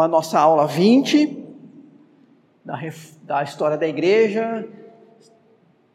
com 0.00 0.04
a 0.04 0.08
nossa 0.08 0.40
aula 0.40 0.66
20 0.66 1.44
da, 2.64 2.80
da 3.24 3.42
história 3.42 3.76
da 3.76 3.86
igreja. 3.86 4.66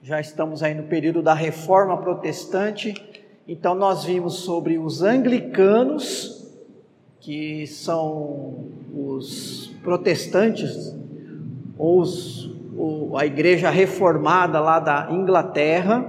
Já 0.04 0.22
estamos 0.22 0.62
aí 0.62 0.76
no 0.76 0.84
período 0.84 1.24
da 1.24 1.34
reforma 1.34 1.98
protestante. 1.98 2.94
Então, 3.48 3.74
nós 3.74 4.04
vimos 4.04 4.42
sobre 4.42 4.78
os 4.78 5.02
anglicanos, 5.02 6.48
que 7.20 7.66
são 7.66 8.66
os 8.94 9.74
protestantes, 9.82 10.96
ou 11.76 12.02
os, 12.02 12.54
a 13.18 13.26
igreja 13.26 13.72
reformada 13.72 14.60
lá 14.60 14.80
da 14.80 15.08
Inglaterra. 15.10 16.06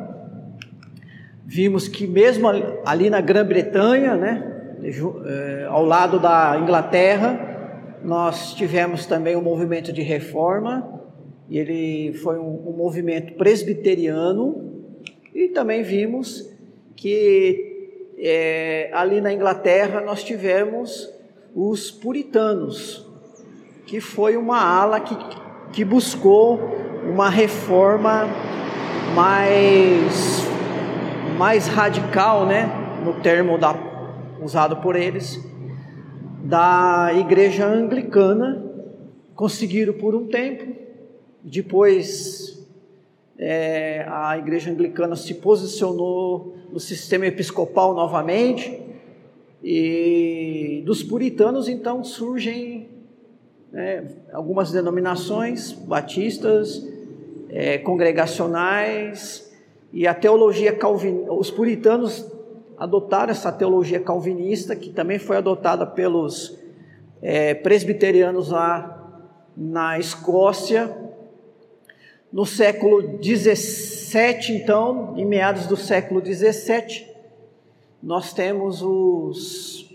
Vimos 1.47 1.89
que, 1.89 2.07
mesmo 2.07 2.47
ali 2.85 3.09
na 3.09 3.23
Grã-Bretanha, 3.23 4.17
né, 4.17 4.53
eh, 4.83 5.67
ao 5.71 5.83
lado 5.83 6.21
da 6.21 6.59
Inglaterra, 6.61 7.56
nós 8.03 8.55
tivemos 8.55 9.07
também 9.07 9.37
um 9.37 9.43
movimento 9.43 9.93
de 9.93 10.03
reforma, 10.03 11.01
e 11.49 11.59
ele 11.59 12.13
foi 12.15 12.39
um, 12.39 12.69
um 12.69 12.77
movimento 12.77 13.35
presbiteriano, 13.35 14.85
e 15.35 15.49
também 15.49 15.83
vimos 15.83 16.51
que 16.95 18.15
é, 18.19 18.91
ali 18.93 19.21
na 19.21 19.33
Inglaterra 19.33 20.01
nós 20.01 20.25
tivemos 20.25 21.11
os 21.55 21.91
puritanos, 21.91 23.07
que 23.87 24.01
foi 24.01 24.37
uma 24.37 24.61
ala 24.61 25.01
que, 25.01 25.17
que 25.73 25.85
buscou 25.85 26.59
uma 27.09 27.31
reforma 27.31 28.29
mais, 29.15 30.43
mais 31.39 31.67
radical, 31.67 32.47
né, 32.47 32.69
no 33.05 33.15
termo 33.21 33.57
da 33.57 33.75
usado 34.41 34.77
por 34.77 34.97
eles, 34.97 35.43
da 36.49 37.11
igreja 37.13 37.67
anglicana, 37.67 38.65
conseguiram 39.35 39.93
por 39.95 40.15
um 40.15 40.29
tempo, 40.29 40.77
depois 41.43 42.65
é, 43.37 44.07
a 44.09 44.39
igreja 44.39 44.71
anglicana 44.71 45.17
se 45.17 45.35
posicionou 45.35 46.57
no 46.73 46.79
sistema 46.79 47.27
episcopal 47.27 47.95
novamente, 47.95 48.81
e 49.63 50.85
dos 50.87 51.03
puritanos 51.03 51.69
então 51.69 52.05
surgem 52.05 52.91
né, 53.73 54.05
algumas 54.33 54.71
denominações 54.71 55.73
batistas, 55.73 56.87
é, 57.49 57.79
congregacionais, 57.79 59.53
e 59.93 60.07
a 60.07 60.15
teologia 60.15 60.73
calvinista, 60.73 61.33
os 61.33 61.51
puritanos 61.51 62.36
adotaram 62.79 63.31
essa 63.31 63.51
teologia 63.51 64.01
calvinista, 64.01 64.77
que 64.77 64.91
também 64.91 65.19
foi 65.19 65.37
adotada 65.37 65.87
pelos 65.87 66.57
é, 67.23 67.55
presbiterianos 67.55 68.51
lá 68.51 68.93
na 69.57 69.99
Escócia. 69.99 70.95
No 72.33 72.45
século 72.45 73.19
17, 73.19 74.53
então, 74.53 75.15
em 75.17 75.25
meados 75.25 75.67
do 75.67 75.77
século 75.77 76.21
17, 76.21 77.11
nós 78.03 78.35
temos 78.35 78.83
os, 78.83 79.91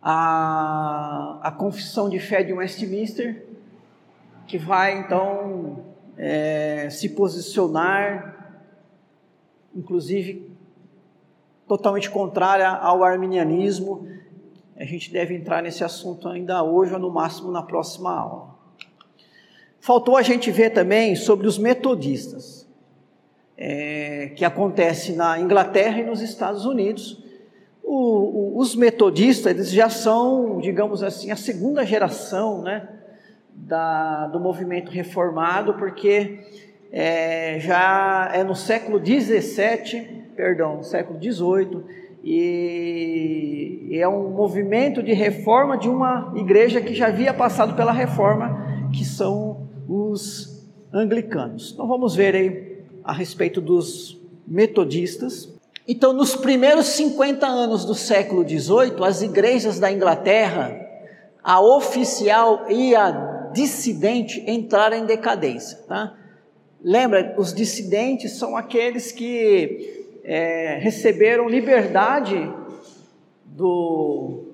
a, 0.00 1.40
a 1.42 1.50
confissão 1.50 2.08
de 2.08 2.20
fé 2.20 2.42
de 2.44 2.52
Westminster, 2.52 3.44
que 4.46 4.58
vai 4.58 5.00
então 5.00 5.84
é, 6.16 6.88
se 6.90 7.08
posicionar, 7.08 8.60
inclusive 9.74 10.51
totalmente 11.76 12.10
contrária 12.10 12.68
ao 12.68 13.02
arminianismo. 13.02 14.06
A 14.76 14.84
gente 14.84 15.10
deve 15.10 15.34
entrar 15.34 15.62
nesse 15.62 15.82
assunto 15.82 16.28
ainda 16.28 16.62
hoje 16.62 16.92
ou 16.92 16.98
no 16.98 17.10
máximo 17.10 17.50
na 17.50 17.62
próxima 17.62 18.14
aula. 18.14 18.54
Faltou 19.80 20.18
a 20.18 20.22
gente 20.22 20.50
ver 20.50 20.70
também 20.70 21.16
sobre 21.16 21.46
os 21.46 21.56
metodistas, 21.56 22.68
é, 23.56 24.32
que 24.36 24.44
acontece 24.44 25.12
na 25.14 25.40
Inglaterra 25.40 25.98
e 26.00 26.04
nos 26.04 26.20
Estados 26.20 26.66
Unidos. 26.66 27.24
O, 27.82 27.96
o, 27.96 28.58
os 28.58 28.76
metodistas 28.76 29.52
eles 29.52 29.70
já 29.70 29.88
são, 29.88 30.60
digamos 30.60 31.02
assim, 31.02 31.30
a 31.30 31.36
segunda 31.36 31.86
geração, 31.86 32.60
né, 32.60 32.86
da, 33.48 34.26
do 34.26 34.38
movimento 34.38 34.90
reformado, 34.90 35.74
porque 35.74 36.38
é, 36.92 37.58
já 37.60 38.30
é 38.34 38.44
no 38.44 38.54
século 38.54 39.00
17 39.00 40.21
perdão, 40.36 40.82
século 40.82 41.18
XVIII, 41.20 41.82
e 42.24 43.98
é 43.98 44.06
um 44.06 44.30
movimento 44.30 45.02
de 45.02 45.12
reforma 45.12 45.76
de 45.76 45.88
uma 45.88 46.32
igreja 46.36 46.80
que 46.80 46.94
já 46.94 47.08
havia 47.08 47.34
passado 47.34 47.74
pela 47.74 47.92
reforma, 47.92 48.88
que 48.92 49.04
são 49.04 49.68
os 49.88 50.68
anglicanos. 50.92 51.72
Então 51.72 51.86
vamos 51.86 52.14
ver 52.14 52.34
aí 52.34 52.84
a 53.02 53.12
respeito 53.12 53.60
dos 53.60 54.20
metodistas. 54.46 55.52
Então, 55.86 56.12
nos 56.12 56.36
primeiros 56.36 56.86
50 56.86 57.44
anos 57.44 57.84
do 57.84 57.94
século 57.94 58.48
XVIII, 58.48 59.04
as 59.04 59.20
igrejas 59.20 59.80
da 59.80 59.90
Inglaterra, 59.90 60.78
a 61.42 61.60
oficial 61.60 62.66
e 62.70 62.94
a 62.94 63.50
dissidente 63.52 64.48
entraram 64.48 64.96
em 64.96 65.06
decadência. 65.06 65.78
Tá? 65.88 66.14
Lembra, 66.82 67.34
os 67.36 67.52
dissidentes 67.52 68.32
são 68.38 68.56
aqueles 68.56 69.10
que 69.10 70.01
é, 70.24 70.78
receberam 70.80 71.48
liberdade 71.48 72.36
do, 73.44 74.44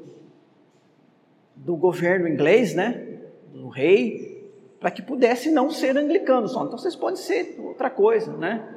do 1.54 1.76
governo 1.76 2.28
inglês, 2.28 2.74
né, 2.74 3.20
do 3.52 3.68
rei, 3.68 4.50
para 4.80 4.90
que 4.90 5.02
pudesse 5.02 5.50
não 5.50 5.70
ser 5.70 5.96
anglicano 5.96 6.48
só. 6.48 6.64
Então 6.64 6.78
vocês 6.78 6.96
podem 6.96 7.16
ser 7.16 7.56
outra 7.58 7.90
coisa, 7.90 8.36
né? 8.36 8.76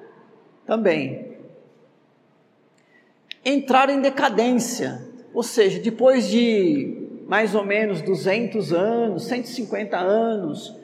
Também. 0.65 1.37
Entraram 3.45 3.93
em 3.93 4.01
decadência, 4.01 5.07
ou 5.33 5.43
seja, 5.43 5.79
depois 5.79 6.27
de 6.27 7.07
mais 7.27 7.55
ou 7.55 7.63
menos 7.63 8.01
200 8.01 8.73
anos, 8.73 9.23
150 9.25 9.97
anos 9.97 10.75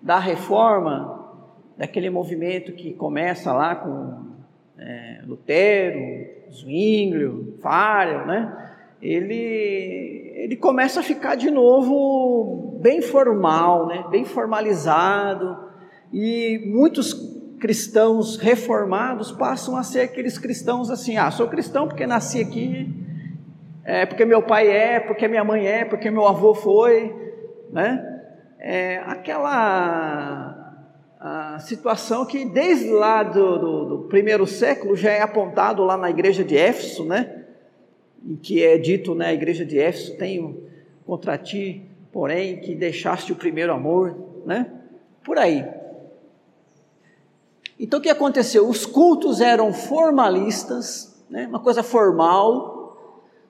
da 0.00 0.18
reforma, 0.18 1.20
daquele 1.76 2.10
movimento 2.10 2.72
que 2.72 2.92
começa 2.92 3.52
lá 3.52 3.74
com 3.74 4.29
é, 4.80 5.20
Lutero, 5.26 6.26
Zwinglio, 6.50 7.58
Farel, 7.60 8.26
né? 8.26 8.68
Ele, 9.00 10.32
ele 10.36 10.56
começa 10.56 11.00
a 11.00 11.02
ficar 11.02 11.34
de 11.34 11.50
novo 11.50 12.78
bem 12.80 13.00
formal, 13.00 13.86
né? 13.86 14.04
bem 14.10 14.24
formalizado, 14.24 15.56
e 16.12 16.62
muitos 16.66 17.14
cristãos 17.58 18.36
reformados 18.36 19.30
passam 19.30 19.76
a 19.76 19.82
ser 19.82 20.00
aqueles 20.00 20.38
cristãos 20.38 20.90
assim: 20.90 21.16
ah, 21.16 21.30
sou 21.30 21.46
cristão 21.48 21.86
porque 21.86 22.06
nasci 22.06 22.40
aqui, 22.40 22.92
é, 23.84 24.06
porque 24.06 24.24
meu 24.24 24.42
pai 24.42 24.68
é, 24.68 24.98
porque 24.98 25.28
minha 25.28 25.44
mãe 25.44 25.66
é, 25.66 25.84
porque 25.84 26.10
meu 26.10 26.26
avô 26.26 26.54
foi, 26.54 27.14
né? 27.70 28.06
É, 28.58 28.98
aquela 29.06 30.49
situação 31.60 32.26
que 32.26 32.44
desde 32.44 32.90
lá 32.90 33.22
do, 33.22 33.58
do, 33.58 33.84
do, 33.84 33.98
primeiro 34.08 34.46
século 34.46 34.96
já 34.96 35.10
é 35.10 35.20
apontado 35.20 35.84
lá 35.84 35.96
na 35.96 36.10
igreja 36.10 36.44
de 36.44 36.56
Éfeso, 36.56 37.04
né? 37.04 37.44
Em 38.24 38.36
que 38.36 38.62
é 38.62 38.76
dito, 38.76 39.14
né, 39.14 39.26
a 39.26 39.32
igreja 39.32 39.64
de 39.64 39.78
Éfeso, 39.78 40.16
tenho 40.16 40.64
contra 41.06 41.38
ti, 41.38 41.82
porém, 42.12 42.60
que 42.60 42.74
deixaste 42.74 43.32
o 43.32 43.36
primeiro 43.36 43.72
amor, 43.72 44.16
né? 44.44 44.70
Por 45.24 45.38
aí. 45.38 45.66
Então 47.78 47.98
o 47.98 48.02
que 48.02 48.10
aconteceu? 48.10 48.68
Os 48.68 48.84
cultos 48.84 49.40
eram 49.40 49.72
formalistas, 49.72 51.24
né? 51.30 51.46
uma 51.46 51.60
coisa 51.60 51.82
formal, 51.82 52.96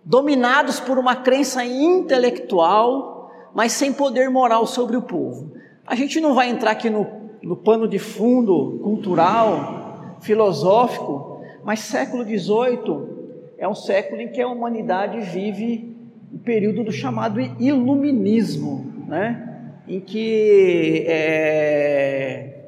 dominados 0.04 0.78
por 0.78 0.98
uma 0.98 1.16
crença 1.16 1.64
intelectual, 1.64 3.32
mas 3.52 3.72
sem 3.72 3.92
poder 3.92 4.30
moral 4.30 4.66
sobre 4.66 4.96
o 4.96 5.02
povo. 5.02 5.52
A 5.84 5.96
gente 5.96 6.20
não 6.20 6.34
vai 6.34 6.48
entrar 6.48 6.70
aqui 6.70 6.88
no 6.88 7.19
no 7.42 7.56
pano 7.56 7.88
de 7.88 7.98
fundo 7.98 8.80
cultural, 8.82 10.16
filosófico, 10.20 11.42
mas 11.64 11.80
século 11.80 12.24
XVIII 12.24 13.20
é 13.58 13.68
um 13.68 13.74
século 13.74 14.20
em 14.20 14.28
que 14.28 14.40
a 14.40 14.48
humanidade 14.48 15.20
vive 15.20 15.96
o 16.32 16.38
período 16.38 16.84
do 16.84 16.92
chamado 16.92 17.40
iluminismo, 17.58 19.04
né? 19.06 19.46
em 19.88 20.00
que 20.00 21.04
é, 21.08 22.60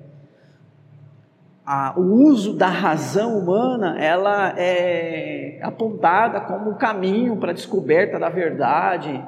a, 1.64 1.94
o 1.96 2.02
uso 2.24 2.54
da 2.54 2.68
razão 2.68 3.38
humana 3.38 3.96
ela 4.02 4.54
é 4.58 5.60
apontada 5.62 6.40
como 6.40 6.70
um 6.70 6.74
caminho 6.74 7.36
para 7.36 7.52
a 7.52 7.54
descoberta 7.54 8.18
da 8.18 8.28
verdade 8.28 9.24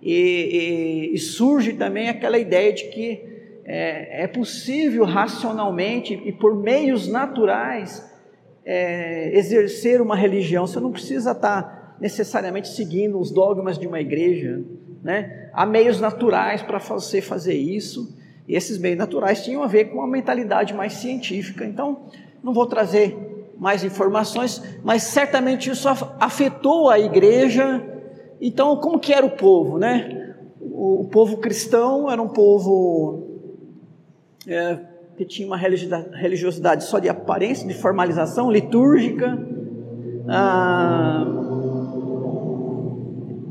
e, 0.00 1.10
e, 1.10 1.14
e 1.14 1.18
surge 1.18 1.74
também 1.74 2.08
aquela 2.08 2.38
ideia 2.38 2.72
de 2.72 2.84
que 2.88 3.35
é, 3.66 4.22
é 4.22 4.26
possível 4.28 5.04
racionalmente 5.04 6.14
e 6.24 6.30
por 6.30 6.54
meios 6.54 7.08
naturais 7.08 8.08
é, 8.64 9.36
exercer 9.36 10.00
uma 10.00 10.14
religião. 10.14 10.66
Você 10.66 10.78
não 10.78 10.92
precisa 10.92 11.32
estar 11.32 11.96
necessariamente 12.00 12.68
seguindo 12.68 13.18
os 13.18 13.32
dogmas 13.32 13.78
de 13.78 13.86
uma 13.86 14.00
igreja, 14.00 14.62
Né? 15.02 15.50
Há 15.52 15.66
meios 15.66 16.00
naturais 16.00 16.62
para 16.62 16.78
você 16.78 17.20
fazer 17.20 17.54
isso, 17.54 18.16
e 18.46 18.54
esses 18.54 18.78
meios 18.78 18.98
naturais 18.98 19.44
tinham 19.44 19.62
a 19.62 19.66
ver 19.66 19.86
com 19.86 19.98
uma 19.98 20.06
mentalidade 20.06 20.72
mais 20.74 20.94
científica. 20.94 21.64
Então, 21.64 22.06
não 22.42 22.52
vou 22.52 22.66
trazer 22.66 23.16
mais 23.58 23.82
informações, 23.82 24.62
mas 24.84 25.02
certamente 25.02 25.70
isso 25.70 25.88
afetou 26.20 26.90
a 26.90 26.98
igreja. 26.98 27.82
Então, 28.40 28.76
como 28.76 28.98
que 28.98 29.12
era 29.12 29.24
o 29.24 29.30
povo, 29.30 29.78
né? 29.78 30.34
O, 30.60 31.02
o 31.02 31.08
povo 31.08 31.38
cristão 31.38 32.10
era 32.10 32.20
um 32.20 32.28
povo 32.28 33.25
é, 34.46 34.78
que 35.16 35.24
tinha 35.24 35.46
uma 35.46 35.56
religiosidade 35.56 36.84
só 36.84 36.98
de 36.98 37.08
aparência, 37.08 37.66
de 37.66 37.74
formalização 37.74 38.50
litúrgica, 38.50 39.38
ah, 40.28 41.24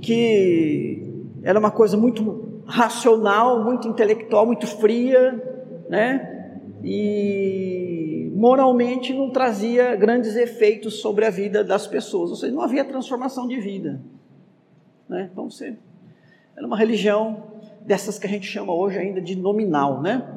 que 0.02 1.24
era 1.44 1.58
uma 1.60 1.72
coisa 1.72 1.98
muito 1.98 2.62
racional, 2.66 3.64
muito 3.64 3.88
intelectual, 3.88 4.46
muito 4.46 4.68
fria, 4.68 5.32
né? 5.90 6.60
E 6.84 8.32
moralmente 8.36 9.14
não 9.14 9.32
trazia 9.32 9.96
grandes 9.96 10.36
efeitos 10.36 10.96
sobre 11.00 11.26
a 11.26 11.30
vida 11.30 11.64
das 11.64 11.88
pessoas, 11.88 12.30
ou 12.30 12.36
seja, 12.36 12.54
não 12.54 12.62
havia 12.62 12.84
transformação 12.84 13.48
de 13.48 13.60
vida, 13.60 14.02
né? 15.10 15.30
Então 15.32 15.50
você 15.50 15.76
era 16.56 16.66
uma 16.66 16.78
religião 16.78 17.44
dessas 17.82 18.20
que 18.20 18.28
a 18.28 18.30
gente 18.30 18.48
chama 18.48 18.74
hoje 18.74 18.98
ainda 18.98 19.22
de 19.22 19.36
nominal, 19.36 20.02
né? 20.02 20.28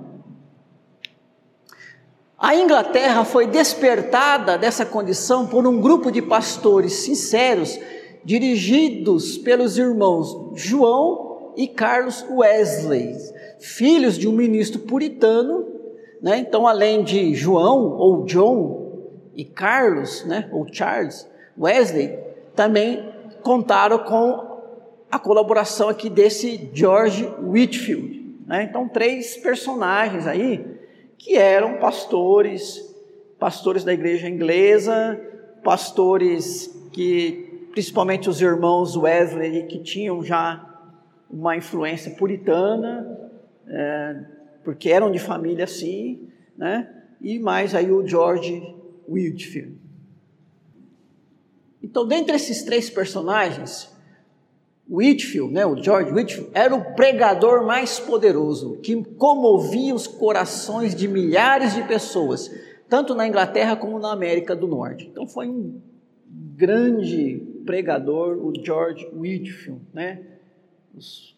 A 2.39 2.55
Inglaterra 2.55 3.25
foi 3.25 3.49
despertada 3.49 4.57
dessa 4.57 4.87
condição 4.87 5.45
por 5.45 5.67
um 5.67 5.81
grupo 5.81 6.09
de 6.13 6.23
pastores 6.23 6.93
sinceros, 6.93 7.81
dirigidos 8.25 9.37
pelos 9.37 9.77
irmãos 9.77 10.53
João 10.55 11.53
e 11.57 11.67
Carlos 11.67 12.25
Wesley, 12.31 13.17
filhos 13.59 14.17
de 14.17 14.29
um 14.29 14.33
ministro 14.33 14.79
puritano. 14.83 15.67
Né? 16.23 16.39
Então, 16.39 16.65
além 16.65 17.03
de 17.03 17.35
João 17.35 17.97
ou 17.97 18.25
John 18.25 18.93
e 19.35 19.45
Carlos, 19.45 20.25
né? 20.25 20.49
ou 20.53 20.65
Charles 20.73 21.29
Wesley, 21.59 22.17
também 22.55 23.05
contaram 23.43 23.99
com 23.99 24.61
a 25.11 25.19
colaboração 25.19 25.89
aqui 25.89 26.09
desse 26.09 26.71
George 26.73 27.29
Whitfield. 27.43 28.37
Né? 28.47 28.63
Então, 28.63 28.89
três 28.89 29.37
personagens 29.39 30.25
aí 30.25 30.78
que 31.19 31.37
eram 31.37 31.79
pastores, 31.79 32.95
pastores 33.39 33.85
da 33.85 33.93
igreja 33.93 34.29
inglesa, 34.29 35.21
pastores 35.65 36.75
que, 36.93 37.69
principalmente 37.73 38.29
os 38.29 38.41
irmãos 38.41 38.97
Wesley, 38.97 39.67
que 39.67 39.81
tinham 39.81 40.23
já 40.23 40.65
uma 41.29 41.57
influência 41.57 42.13
puritana, 42.13 43.19
é, 43.67 44.25
porque 44.65 44.89
eram 44.91 45.11
de 45.11 45.19
família 45.19 45.65
assim, 45.65 46.29
né? 46.57 46.89
E 47.21 47.39
mais 47.39 47.75
aí 47.75 47.91
o 47.91 48.07
George 48.07 48.75
Whitfield. 49.09 49.77
Então, 51.83 52.07
dentre 52.07 52.37
esses 52.37 52.63
três 52.63 52.89
personagens, 52.89 53.93
Whitfield, 54.91 55.53
né, 55.53 55.67
o 55.67 55.77
George 55.83 56.11
Whitfield, 56.13 56.51
era 56.55 56.75
o 56.75 56.95
pregador 56.95 57.67
mais 57.67 58.01
poderoso, 58.01 58.79
que 58.79 59.05
comovia 59.05 59.95
os 59.95 60.07
corações 60.07 60.95
de 60.95 61.07
milhares 61.07 61.75
de 61.75 61.83
pessoas, 61.83 62.51
tanto 62.89 63.15
na 63.15 63.29
Inglaterra 63.29 63.77
como 63.77 63.99
na 63.99 64.13
América 64.13 64.57
do 64.57 64.67
Norte. 64.67 65.07
Então 65.11 65.27
foi 65.27 65.47
um 65.47 65.81
grande 66.57 67.43
pregador, 67.67 68.39
o 68.39 68.53
George 68.65 69.07
Whitfield, 69.15 69.83
né? 69.93 70.23
Os 70.97 71.37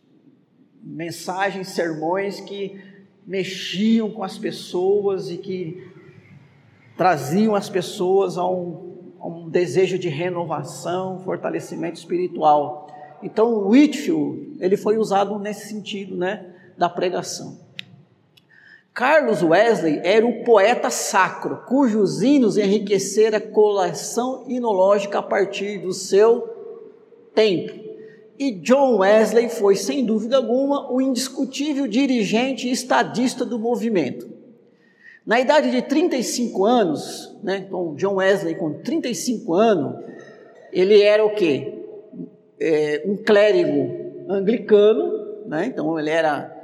mensagens, 0.82 1.68
sermões 1.68 2.40
que 2.40 2.80
mexiam 3.26 4.10
com 4.10 4.22
as 4.22 4.38
pessoas 4.38 5.30
e 5.30 5.36
que 5.36 5.90
traziam 6.96 7.54
as 7.54 7.68
pessoas 7.68 8.38
a 8.38 8.48
um, 8.48 9.14
a 9.20 9.26
um 9.26 9.48
desejo 9.48 9.98
de 9.98 10.08
renovação, 10.08 11.18
fortalecimento 11.20 11.98
espiritual. 11.98 12.86
Então, 13.22 13.68
Whitfield, 13.68 14.56
ele 14.60 14.76
foi 14.76 14.96
usado 14.96 15.38
nesse 15.38 15.68
sentido, 15.68 16.16
né, 16.16 16.46
da 16.76 16.88
pregação. 16.88 17.58
Carlos 18.92 19.42
Wesley 19.42 20.00
era 20.02 20.26
o 20.26 20.42
poeta 20.44 20.90
sacro, 20.90 21.64
cujos 21.66 22.22
hinos 22.22 22.56
enriqueceram 22.56 23.38
a 23.38 23.40
coleção 23.40 24.44
inológica 24.48 25.20
a 25.20 25.22
partir 25.22 25.78
do 25.78 25.92
seu 25.92 26.48
tempo. 27.34 27.72
E 28.38 28.52
John 28.52 28.98
Wesley 28.98 29.48
foi, 29.48 29.76
sem 29.76 30.04
dúvida 30.04 30.36
alguma, 30.36 30.90
o 30.90 31.00
indiscutível 31.00 31.86
dirigente 31.86 32.70
estadista 32.70 33.44
do 33.44 33.58
movimento. 33.58 34.28
Na 35.26 35.38
idade 35.38 35.70
de 35.70 35.82
35 35.82 36.64
anos, 36.64 37.36
né, 37.42 37.64
então 37.66 37.94
John 37.94 38.14
Wesley 38.14 38.54
com 38.54 38.72
35 38.82 39.54
anos, 39.54 40.02
ele 40.72 41.02
era 41.02 41.24
o 41.24 41.34
quê? 41.34 41.79
É, 42.60 43.02
um 43.06 43.16
clérigo 43.16 44.24
anglicano, 44.28 45.46
né? 45.46 45.66
então 45.66 45.98
ele 45.98 46.10
era 46.10 46.54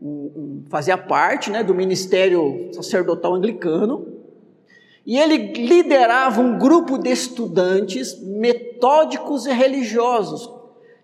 um, 0.00 0.08
um, 0.08 0.64
fazia 0.68 0.96
parte 0.96 1.50
né, 1.50 1.62
do 1.62 1.74
ministério 1.74 2.70
sacerdotal 2.72 3.34
anglicano, 3.34 4.12
e 5.06 5.18
ele 5.18 5.52
liderava 5.52 6.40
um 6.40 6.58
grupo 6.58 6.96
de 6.96 7.10
estudantes 7.10 8.18
metódicos 8.20 9.44
e 9.44 9.52
religiosos, 9.52 10.50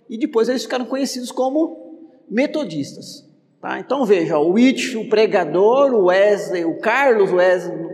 e 0.08 0.16
depois 0.16 0.48
eles 0.48 0.62
ficaram 0.62 0.87
conhecidos 0.87 1.31
como 1.31 2.08
metodistas. 2.28 3.28
Tá? 3.60 3.78
Então 3.78 4.06
veja, 4.06 4.38
o 4.38 4.52
Whitfield, 4.52 5.06
o 5.06 5.10
pregador, 5.10 5.92
o 5.92 6.06
Wesley, 6.06 6.64
o 6.64 6.78
Carlos 6.78 7.31
Wesley, 7.31 7.90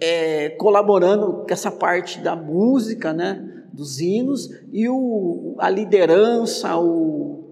é, 0.00 0.50
colaborando 0.50 1.44
com 1.44 1.52
essa 1.52 1.72
parte 1.72 2.20
da 2.20 2.36
música, 2.36 3.12
né? 3.12 3.55
Dos 3.76 4.00
hinos, 4.00 4.50
e 4.72 4.88
o, 4.88 5.54
a 5.58 5.68
liderança, 5.68 6.76
o, 6.78 7.44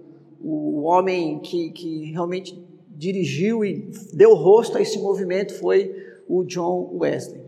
o 0.43 0.81
homem 0.81 1.39
que, 1.39 1.69
que 1.69 2.11
realmente 2.11 2.59
dirigiu 2.89 3.63
e 3.63 3.89
deu 4.13 4.33
rosto 4.33 4.77
a 4.77 4.81
esse 4.81 4.97
movimento 4.99 5.53
foi 5.53 5.93
o 6.27 6.43
John 6.43 6.89
Wesley. 6.99 7.41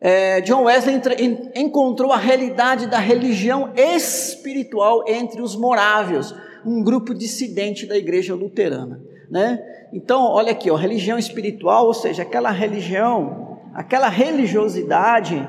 É, 0.00 0.42
John 0.42 0.64
Wesley 0.64 0.96
entre, 0.96 1.16
encontrou 1.56 2.12
a 2.12 2.18
realidade 2.18 2.86
da 2.86 2.98
religião 2.98 3.72
espiritual 3.74 5.04
entre 5.08 5.40
os 5.40 5.56
morávios, 5.56 6.34
um 6.64 6.82
grupo 6.82 7.14
dissidente 7.14 7.86
da 7.86 7.96
igreja 7.96 8.34
luterana. 8.34 9.00
Né? 9.30 9.64
Então, 9.92 10.22
olha 10.24 10.52
aqui, 10.52 10.70
ó, 10.70 10.74
religião 10.74 11.18
espiritual, 11.18 11.86
ou 11.86 11.94
seja, 11.94 12.22
aquela 12.22 12.50
religião, 12.50 13.60
aquela 13.72 14.08
religiosidade 14.08 15.48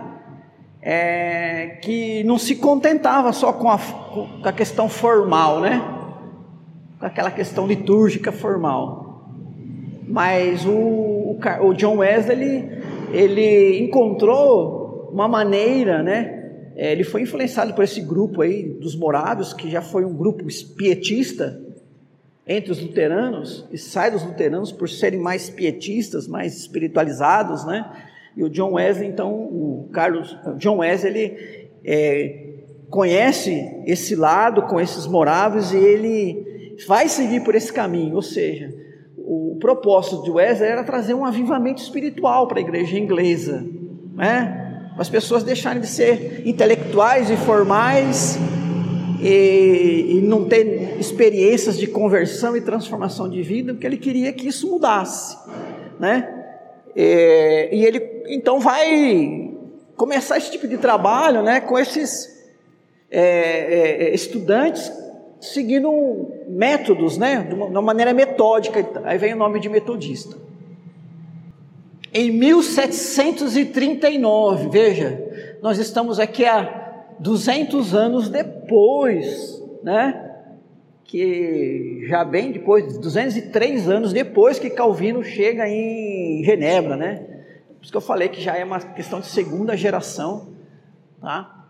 é, 0.88 1.80
que 1.82 2.24
não 2.26 2.38
se 2.38 2.56
contentava 2.58 3.34
só 3.34 3.52
com 3.52 3.72
a, 3.72 3.80
com 3.80 4.48
a 4.48 4.54
questão 4.54 4.88
formal, 4.88 5.60
né? 5.60 5.84
Com 7.00 7.08
aquela 7.08 7.32
questão 7.32 7.66
litúrgica 7.66 8.32
formal. 8.32 9.26
Mas 10.08 10.64
o, 10.64 10.72
o, 10.72 11.40
o 11.64 11.74
John 11.74 11.98
Wesley, 11.98 12.38
ele, 12.38 12.70
ele 13.12 13.80
encontrou 13.84 15.10
uma 15.12 15.28
maneira, 15.28 16.04
né? 16.04 16.44
É, 16.76 16.92
ele 16.92 17.04
foi 17.04 17.24
influenciado 17.24 17.74
por 17.74 17.84
esse 17.84 18.02
grupo 18.02 18.44
aí 18.44 18.70
dos 18.70 18.96
morados, 18.96 19.54
que 19.54 19.72
já 19.72 19.82
foi 19.82 20.06
um 20.06 20.14
grupo 20.14 20.44
pietista 20.78 21.60
entre 22.46 22.72
os 22.72 22.80
luteranos, 22.80 23.66
e 23.72 23.78
sai 23.78 24.12
dos 24.12 24.24
luteranos 24.24 24.72
por 24.72 24.88
serem 24.88 25.20
mais 25.20 25.50
pietistas, 25.50 26.28
mais 26.28 26.56
espiritualizados, 26.56 27.66
né? 27.66 27.90
E 28.36 28.44
o 28.44 28.50
John 28.50 28.74
Wesley, 28.74 29.08
então, 29.08 29.32
o 29.32 29.90
Carlos, 29.94 30.38
John 30.58 30.78
Wesley, 30.78 31.12
ele 31.12 31.70
é, 31.84 32.46
conhece 32.90 33.84
esse 33.86 34.16
lado 34.16 34.64
com 34.64 34.80
esses 34.80 35.08
moráveis 35.08 35.72
e 35.72 35.78
ele 35.78 36.76
vai 36.88 37.08
seguir 37.08 37.44
por 37.44 37.56
esse 37.56 37.72
caminho. 37.72 38.16
Ou 38.16 38.22
seja, 38.22 38.74
o 39.18 39.58
propósito 39.60 40.24
de 40.24 40.32
Wesley 40.32 40.70
era 40.70 40.84
trazer 40.84 41.14
um 41.14 41.26
avivamento 41.26 41.82
espiritual 41.82 42.48
para 42.48 42.60
a 42.60 42.62
igreja 42.62 42.98
inglesa, 42.98 43.66
né? 44.14 44.62
As 44.98 45.10
pessoas 45.10 45.44
deixarem 45.44 45.82
de 45.82 45.88
ser 45.88 46.44
intelectuais 46.46 47.30
e 47.30 47.36
formais 47.36 48.38
e, 49.22 50.18
e, 50.18 50.22
não 50.22 50.46
ter 50.46 50.98
experiências 51.00 51.78
de 51.78 51.88
conversão 51.88 52.56
e 52.56 52.62
transformação 52.62 53.30
de 53.30 53.42
vida, 53.42 53.74
porque 53.74 53.86
ele 53.86 53.98
queria 53.98 54.32
que 54.32 54.48
isso 54.48 54.70
mudasse, 54.70 55.38
né? 56.00 56.35
É, 56.96 57.76
e 57.76 57.86
ele 57.86 58.24
então 58.28 58.60
vai 58.60 59.52
começar 59.98 60.38
esse 60.38 60.52
tipo 60.52 60.68
de 60.68 60.78
trabalho 60.78 61.42
né, 61.42 61.60
com 61.60 61.78
esses 61.78 62.34
é, 63.12 64.08
é, 64.08 64.14
estudantes 64.14 64.92
seguindo 65.40 66.32
métodos, 66.48 67.18
né, 67.18 67.46
de 67.48 67.54
uma, 67.54 67.68
de 67.68 67.72
uma 67.72 67.82
maneira 67.82 68.14
metódica. 68.14 68.86
Aí 69.04 69.18
vem 69.18 69.34
o 69.34 69.38
nome 69.38 69.60
de 69.60 69.68
metodista. 69.70 70.38
Em 72.14 72.32
1739, 72.32 74.70
veja, 74.70 75.58
nós 75.62 75.78
estamos 75.78 76.20
aqui 76.20 76.46
há 76.46 77.04
200 77.20 77.94
anos 77.94 78.30
depois, 78.30 79.62
né? 79.84 80.25
Que 81.06 82.06
já 82.08 82.24
bem 82.24 82.52
depois, 82.52 82.98
203 82.98 83.88
anos 83.88 84.12
depois 84.12 84.58
que 84.60 84.70
Calvino 84.70 85.24
chega 85.24 85.68
em 85.68 86.44
Genebra, 86.44 86.98
né? 86.98 87.16
Por 87.78 87.84
isso 87.84 87.92
que 87.92 87.98
eu 87.98 88.02
falei 88.02 88.28
que 88.28 88.42
já 88.42 88.58
é 88.58 88.64
uma 88.64 88.80
questão 88.80 89.20
de 89.20 89.28
segunda 89.28 89.78
geração, 89.78 90.50
tá? 91.22 91.66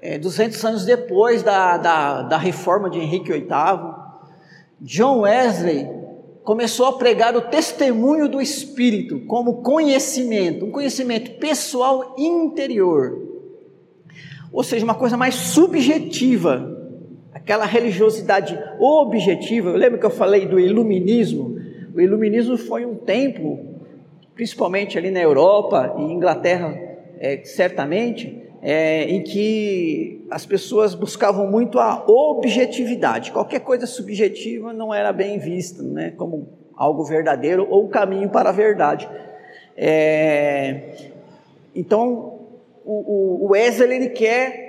É, 0.00 0.18
200 0.18 0.62
anos 0.64 0.84
depois 0.84 1.42
da, 1.42 1.76
da, 1.76 2.22
da 2.22 2.36
reforma 2.36 2.88
de 2.88 2.98
Henrique 2.98 3.32
VIII, 3.32 3.48
John 4.80 5.20
Wesley 5.20 5.88
começou 6.44 6.86
a 6.86 6.92
pregar 6.92 7.36
o 7.36 7.40
testemunho 7.40 8.28
do 8.28 8.40
Espírito 8.40 9.20
como 9.26 9.62
conhecimento, 9.62 10.66
um 10.66 10.70
conhecimento 10.70 11.32
pessoal 11.38 12.14
interior, 12.16 13.18
ou 14.52 14.62
seja, 14.62 14.84
uma 14.84 14.94
coisa 14.94 15.16
mais 15.16 15.34
subjetiva 15.34 16.77
aquela 17.48 17.64
religiosidade 17.64 18.62
objetiva. 18.78 19.70
Eu 19.70 19.76
lembro 19.76 19.98
que 19.98 20.04
eu 20.04 20.10
falei 20.10 20.44
do 20.44 20.60
iluminismo. 20.60 21.58
O 21.94 21.98
iluminismo 21.98 22.58
foi 22.58 22.84
um 22.84 22.94
tempo, 22.94 23.58
principalmente 24.34 24.98
ali 24.98 25.10
na 25.10 25.20
Europa 25.20 25.94
e 25.98 26.02
Inglaterra, 26.02 26.78
é, 27.18 27.40
certamente, 27.44 28.44
é, 28.60 29.04
em 29.04 29.22
que 29.22 30.26
as 30.30 30.44
pessoas 30.44 30.94
buscavam 30.94 31.50
muito 31.50 31.78
a 31.78 32.04
objetividade. 32.06 33.32
Qualquer 33.32 33.60
coisa 33.60 33.86
subjetiva 33.86 34.74
não 34.74 34.92
era 34.92 35.10
bem 35.10 35.38
vista, 35.38 35.82
né, 35.82 36.12
como 36.18 36.50
algo 36.76 37.02
verdadeiro 37.02 37.66
ou 37.70 37.88
caminho 37.88 38.28
para 38.28 38.50
a 38.50 38.52
verdade. 38.52 39.08
É, 39.74 40.82
então, 41.74 42.40
o, 42.84 43.46
o 43.46 43.52
Wesley 43.52 43.96
ele 43.96 44.10
quer 44.10 44.67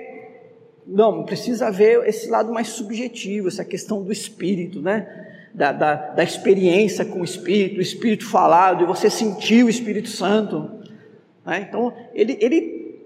não, 0.92 1.22
precisa 1.22 1.70
ver 1.70 2.04
esse 2.08 2.28
lado 2.28 2.52
mais 2.52 2.68
subjetivo, 2.68 3.46
essa 3.46 3.64
questão 3.64 4.02
do 4.02 4.10
espírito, 4.10 4.82
né? 4.82 5.28
Da, 5.54 5.72
da, 5.72 5.94
da 5.94 6.24
experiência 6.24 7.04
com 7.04 7.20
o 7.20 7.24
espírito, 7.24 7.78
o 7.78 7.80
espírito 7.80 8.28
falado, 8.28 8.82
e 8.82 8.86
você 8.86 9.08
sentir 9.08 9.64
o 9.64 9.68
Espírito 9.68 10.08
Santo. 10.08 10.70
Né? 11.44 11.66
Então, 11.68 11.92
ele, 12.12 12.38
ele, 12.40 13.00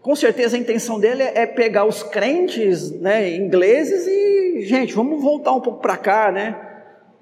com 0.00 0.14
certeza, 0.14 0.56
a 0.56 0.60
intenção 0.60 1.00
dele 1.00 1.22
é 1.22 1.44
pegar 1.46 1.84
os 1.84 2.02
crentes 2.02 2.92
né, 3.00 3.34
ingleses 3.34 4.06
e, 4.06 4.62
gente, 4.62 4.94
vamos 4.94 5.20
voltar 5.20 5.52
um 5.52 5.60
pouco 5.60 5.80
para 5.80 5.96
cá, 5.96 6.30
né? 6.30 6.56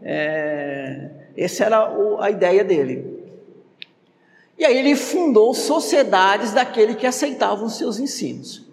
É, 0.03 1.11
essa 1.37 1.65
era 1.65 1.91
a 2.21 2.31
ideia 2.31 2.65
dele. 2.65 3.19
E 4.59 4.65
aí 4.65 4.79
ele 4.79 4.95
fundou 4.95 5.55
sociedades 5.55 6.53
daquele 6.53 6.95
que 6.95 7.07
aceitavam 7.07 7.69
seus 7.69 7.99
ensinos. 7.99 8.70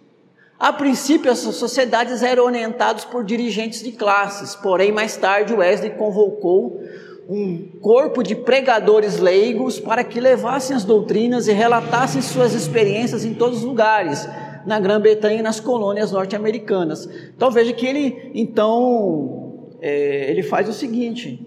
A 0.59 0.73
princípio, 0.73 1.29
essas 1.29 1.55
sociedades 1.55 2.23
eram 2.23 2.45
orientadas 2.45 3.05
por 3.05 3.23
dirigentes 3.23 3.83
de 3.83 3.91
classes, 3.91 4.55
porém, 4.55 4.91
mais 4.91 5.15
tarde, 5.15 5.53
Wesley 5.53 5.91
convocou 5.91 6.81
um 7.29 7.67
corpo 7.79 8.23
de 8.23 8.33
pregadores 8.33 9.19
leigos 9.19 9.79
para 9.79 10.03
que 10.03 10.19
levassem 10.19 10.75
as 10.75 10.83
doutrinas 10.83 11.47
e 11.47 11.51
relatassem 11.51 12.21
suas 12.21 12.53
experiências 12.53 13.23
em 13.23 13.33
todos 13.33 13.59
os 13.59 13.63
lugares, 13.63 14.27
na 14.65 14.79
Grã-Bretanha 14.79 15.39
e 15.39 15.43
nas 15.43 15.59
colônias 15.59 16.11
norte-americanas. 16.11 17.07
Então 17.35 17.51
veja 17.51 17.71
que 17.73 17.85
ele, 17.85 18.31
então, 18.33 19.69
é, 19.79 20.31
ele 20.31 20.41
faz 20.41 20.67
o 20.67 20.73
seguinte: 20.73 21.45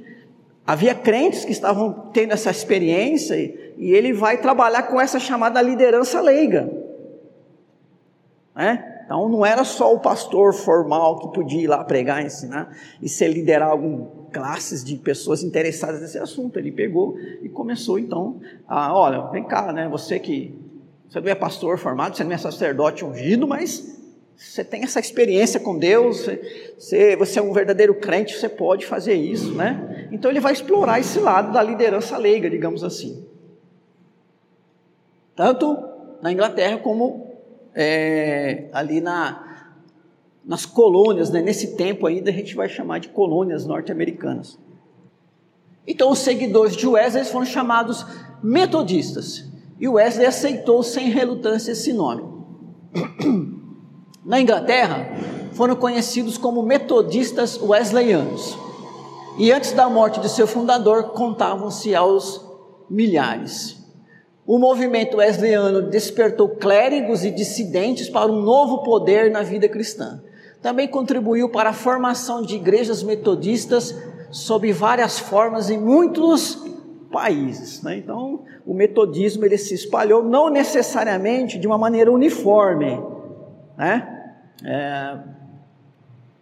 havia 0.64 0.94
crentes 0.94 1.44
que 1.44 1.52
estavam 1.52 2.10
tendo 2.12 2.32
essa 2.32 2.50
experiência 2.50 3.34
e 3.76 3.92
ele 3.92 4.12
vai 4.12 4.36
trabalhar 4.36 4.84
com 4.84 5.00
essa 5.00 5.18
chamada 5.18 5.60
liderança 5.60 6.20
leiga. 6.20 6.70
Né? 8.54 8.89
Então 9.10 9.28
não 9.28 9.44
era 9.44 9.64
só 9.64 9.92
o 9.92 9.98
pastor 9.98 10.54
formal 10.54 11.18
que 11.18 11.34
podia 11.34 11.60
ir 11.60 11.66
lá 11.66 11.82
pregar, 11.82 12.24
ensinar 12.24 12.72
e 13.02 13.08
se 13.08 13.26
liderar 13.26 13.68
algumas 13.68 14.08
classes 14.32 14.84
de 14.84 14.94
pessoas 14.94 15.42
interessadas 15.42 16.00
nesse 16.00 16.16
assunto. 16.16 16.60
Ele 16.60 16.70
pegou 16.70 17.18
e 17.42 17.48
começou 17.48 17.98
então 17.98 18.40
a, 18.68 18.96
olha, 18.96 19.22
vem 19.32 19.42
cá, 19.42 19.72
né? 19.72 19.88
Você 19.88 20.20
que 20.20 20.56
você 21.08 21.20
não 21.20 21.28
é 21.28 21.34
pastor 21.34 21.76
formado, 21.76 22.16
você 22.16 22.22
não 22.22 22.30
é 22.30 22.38
sacerdote 22.38 23.04
ungido, 23.04 23.48
mas 23.48 23.98
você 24.36 24.62
tem 24.62 24.84
essa 24.84 25.00
experiência 25.00 25.58
com 25.58 25.76
Deus, 25.76 26.28
você, 26.78 27.16
você 27.16 27.40
é 27.40 27.42
um 27.42 27.52
verdadeiro 27.52 27.96
crente, 27.96 28.38
você 28.38 28.48
pode 28.48 28.86
fazer 28.86 29.14
isso, 29.14 29.52
né? 29.56 30.08
Então 30.12 30.30
ele 30.30 30.38
vai 30.38 30.52
explorar 30.52 31.00
esse 31.00 31.18
lado 31.18 31.52
da 31.52 31.60
liderança 31.60 32.16
leiga, 32.16 32.48
digamos 32.48 32.84
assim. 32.84 33.26
Tanto 35.34 35.76
na 36.22 36.30
Inglaterra 36.30 36.78
como 36.78 37.29
é, 37.74 38.68
ali 38.72 39.00
na, 39.00 39.72
nas 40.44 40.66
colônias, 40.66 41.30
né? 41.30 41.40
nesse 41.40 41.76
tempo 41.76 42.06
ainda 42.06 42.30
a 42.30 42.32
gente 42.32 42.54
vai 42.54 42.68
chamar 42.68 42.98
de 42.98 43.08
colônias 43.08 43.66
norte-americanas. 43.66 44.58
Então 45.86 46.10
os 46.10 46.18
seguidores 46.20 46.76
de 46.76 46.86
Wesley 46.86 47.24
foram 47.24 47.46
chamados 47.46 48.04
metodistas, 48.42 49.48
e 49.78 49.88
Wesley 49.88 50.26
aceitou 50.26 50.82
sem 50.82 51.08
relutância 51.08 51.72
esse 51.72 51.92
nome. 51.92 52.22
Na 54.24 54.40
Inglaterra, 54.40 55.08
foram 55.52 55.74
conhecidos 55.74 56.36
como 56.36 56.62
metodistas 56.62 57.60
wesleyanos. 57.60 58.56
E 59.38 59.50
antes 59.50 59.72
da 59.72 59.88
morte 59.88 60.20
de 60.20 60.28
seu 60.28 60.46
fundador, 60.46 61.10
contavam-se 61.12 61.94
aos 61.94 62.44
milhares. 62.88 63.79
O 64.50 64.58
movimento 64.58 65.18
wesleyano 65.18 65.80
despertou 65.80 66.48
clérigos 66.48 67.24
e 67.24 67.30
dissidentes 67.30 68.08
para 68.08 68.26
um 68.26 68.42
novo 68.42 68.82
poder 68.82 69.30
na 69.30 69.44
vida 69.44 69.68
cristã. 69.68 70.20
Também 70.60 70.88
contribuiu 70.88 71.48
para 71.48 71.70
a 71.70 71.72
formação 71.72 72.42
de 72.42 72.56
igrejas 72.56 73.00
metodistas 73.00 73.96
sob 74.28 74.72
várias 74.72 75.20
formas 75.20 75.70
em 75.70 75.78
muitos 75.78 76.66
países. 77.12 77.80
Né? 77.84 77.98
Então, 77.98 78.42
o 78.66 78.74
metodismo 78.74 79.44
ele 79.44 79.56
se 79.56 79.72
espalhou 79.72 80.24
não 80.24 80.50
necessariamente 80.50 81.56
de 81.56 81.68
uma 81.68 81.78
maneira 81.78 82.10
uniforme, 82.10 83.00
né? 83.78 84.34
É, 84.64 85.16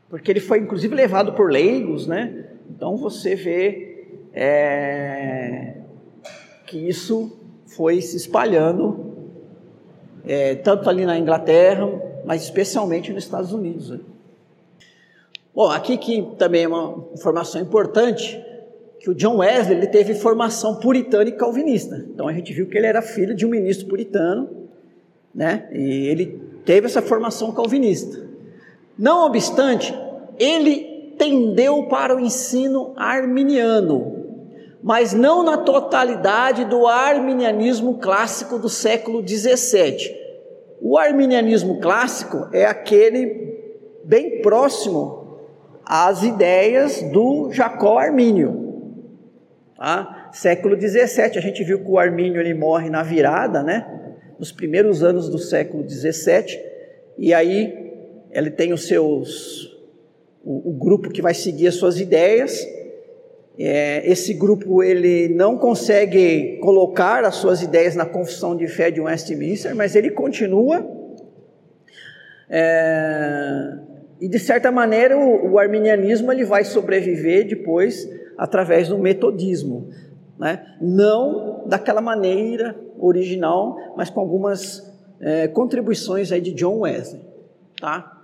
porque 0.08 0.32
ele 0.32 0.40
foi 0.40 0.60
inclusive 0.60 0.94
levado 0.94 1.34
por 1.34 1.52
leigos, 1.52 2.06
né? 2.06 2.46
Então 2.70 2.96
você 2.96 3.34
vê 3.34 4.16
é, 4.32 5.74
que 6.66 6.88
isso 6.88 7.37
foi 7.68 8.00
se 8.00 8.16
espalhando, 8.16 9.14
é, 10.26 10.54
tanto 10.56 10.88
ali 10.88 11.06
na 11.06 11.18
Inglaterra, 11.18 11.88
mas 12.24 12.42
especialmente 12.42 13.12
nos 13.12 13.24
Estados 13.24 13.52
Unidos. 13.52 13.90
Né? 13.90 14.00
Bom, 15.54 15.70
aqui 15.70 15.96
que 15.96 16.22
também 16.38 16.64
é 16.64 16.68
uma 16.68 17.04
informação 17.14 17.60
importante, 17.60 18.44
que 19.00 19.10
o 19.10 19.14
John 19.14 19.38
Wesley 19.38 19.76
ele 19.76 19.86
teve 19.86 20.14
formação 20.14 20.76
puritana 20.76 21.28
e 21.28 21.32
calvinista. 21.32 22.04
Então 22.12 22.26
a 22.26 22.32
gente 22.32 22.52
viu 22.52 22.66
que 22.66 22.76
ele 22.76 22.86
era 22.86 23.00
filho 23.00 23.34
de 23.34 23.46
um 23.46 23.50
ministro 23.50 23.86
puritano, 23.86 24.68
né? 25.34 25.68
E 25.72 26.08
ele 26.08 26.40
teve 26.64 26.86
essa 26.86 27.00
formação 27.00 27.52
calvinista. 27.52 28.26
Não 28.98 29.24
obstante, 29.24 29.94
ele 30.38 31.14
tendeu 31.16 31.84
para 31.84 32.16
o 32.16 32.20
ensino 32.20 32.92
arminiano, 32.96 34.17
mas 34.82 35.12
não 35.12 35.42
na 35.42 35.56
totalidade 35.56 36.64
do 36.64 36.86
arminianismo 36.86 37.98
clássico 37.98 38.58
do 38.58 38.68
século 38.68 39.26
XVII. 39.26 40.16
O 40.80 40.96
arminianismo 40.96 41.80
clássico 41.80 42.48
é 42.52 42.64
aquele 42.64 43.58
bem 44.04 44.40
próximo 44.40 45.38
às 45.84 46.22
ideias 46.22 47.02
do 47.02 47.50
Jacó 47.50 47.98
Armínio. 47.98 48.66
Tá? 49.76 50.30
Século 50.32 50.80
XVII, 50.80 51.36
a 51.36 51.40
gente 51.40 51.64
viu 51.64 51.82
que 51.82 51.90
o 51.90 51.98
Armínio 51.98 52.40
ele 52.40 52.54
morre 52.54 52.90
na 52.90 53.02
virada, 53.02 53.62
né? 53.62 53.98
nos 54.38 54.52
primeiros 54.52 55.02
anos 55.02 55.28
do 55.28 55.38
século 55.38 55.88
XVII, 55.88 56.60
e 57.18 57.34
aí 57.34 57.74
ele 58.30 58.50
tem 58.50 58.72
os 58.72 58.86
seus 58.86 59.76
o, 60.44 60.70
o 60.70 60.72
grupo 60.72 61.10
que 61.10 61.20
vai 61.20 61.34
seguir 61.34 61.66
as 61.66 61.74
suas 61.74 61.98
ideias, 61.98 62.64
é, 63.58 64.08
esse 64.08 64.32
grupo 64.34 64.82
ele 64.84 65.28
não 65.34 65.58
consegue 65.58 66.58
colocar 66.62 67.24
as 67.24 67.34
suas 67.34 67.60
ideias 67.60 67.96
na 67.96 68.06
confissão 68.06 68.56
de 68.56 68.68
fé 68.68 68.88
de 68.88 69.00
Westminster, 69.00 69.74
mas 69.74 69.96
ele 69.96 70.10
continua. 70.10 70.86
É, 72.48 73.74
e 74.20 74.28
de 74.28 74.38
certa 74.38 74.70
maneira 74.70 75.18
o, 75.18 75.52
o, 75.52 75.58
arminianismo 75.58 76.30
ele 76.32 76.44
vai 76.44 76.64
sobreviver 76.64 77.46
depois 77.46 78.08
através 78.38 78.88
do 78.88 78.96
metodismo, 78.96 79.90
né? 80.38 80.64
não 80.80 81.66
daquela 81.66 82.00
maneira 82.00 82.74
original, 82.98 83.76
mas 83.96 84.08
com 84.08 84.20
algumas 84.20 84.88
é, 85.20 85.48
contribuições 85.48 86.30
aí 86.30 86.40
de 86.40 86.52
John 86.52 86.80
Wesley, 86.80 87.20
tá? 87.80 88.17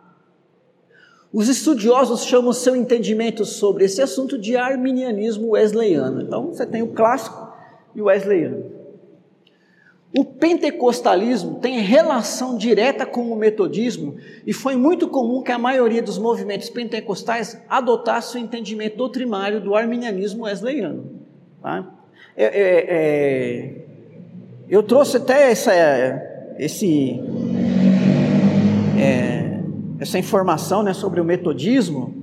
Os 1.35 1.49
estudiosos 1.49 2.25
chamam 2.27 2.53
seu 2.53 2.77
entendimento 2.77 3.45
sobre 3.45 3.87
esse 3.87 4.01
assunto 4.01 4.39
de 4.39 4.57
arminianismo 4.57 5.51
wesleyano. 5.51 6.23
Então, 6.23 6.47
você 6.47 6.65
tem 6.65 6.81
o 6.81 6.93
clássico 6.93 7.53
e 7.93 8.01
o 8.01 8.05
wesleyano. 8.05 8.73
O 10.17 10.25
pentecostalismo 10.25 11.57
tem 11.57 11.81
relação 11.81 12.57
direta 12.57 13.05
com 13.05 13.33
o 13.33 13.37
metodismo 13.37 14.17
e 14.47 14.53
foi 14.53 14.77
muito 14.77 15.09
comum 15.09 15.43
que 15.43 15.51
a 15.51 15.59
maioria 15.59 16.01
dos 16.01 16.19
movimentos 16.19 16.71
pentecostais 16.71 17.61
adotasse 17.69 18.37
o 18.37 18.39
entendimento 18.39 18.97
doutrinário 18.97 19.61
do 19.61 19.75
arminianismo 19.75 20.45
wesleyano. 20.45 21.21
Tá? 21.61 21.85
É, 22.37 22.45
é, 22.45 22.87
é, 22.89 23.75
eu 24.69 24.85
trouxe 24.85 25.17
até 25.17 25.51
essa, 25.51 25.73
esse, 26.61 27.21
é, 28.97 29.44
essa 29.99 30.19
informação 30.19 30.83
né, 30.83 30.93
sobre 30.93 31.21
o 31.21 31.25
metodismo, 31.25 32.15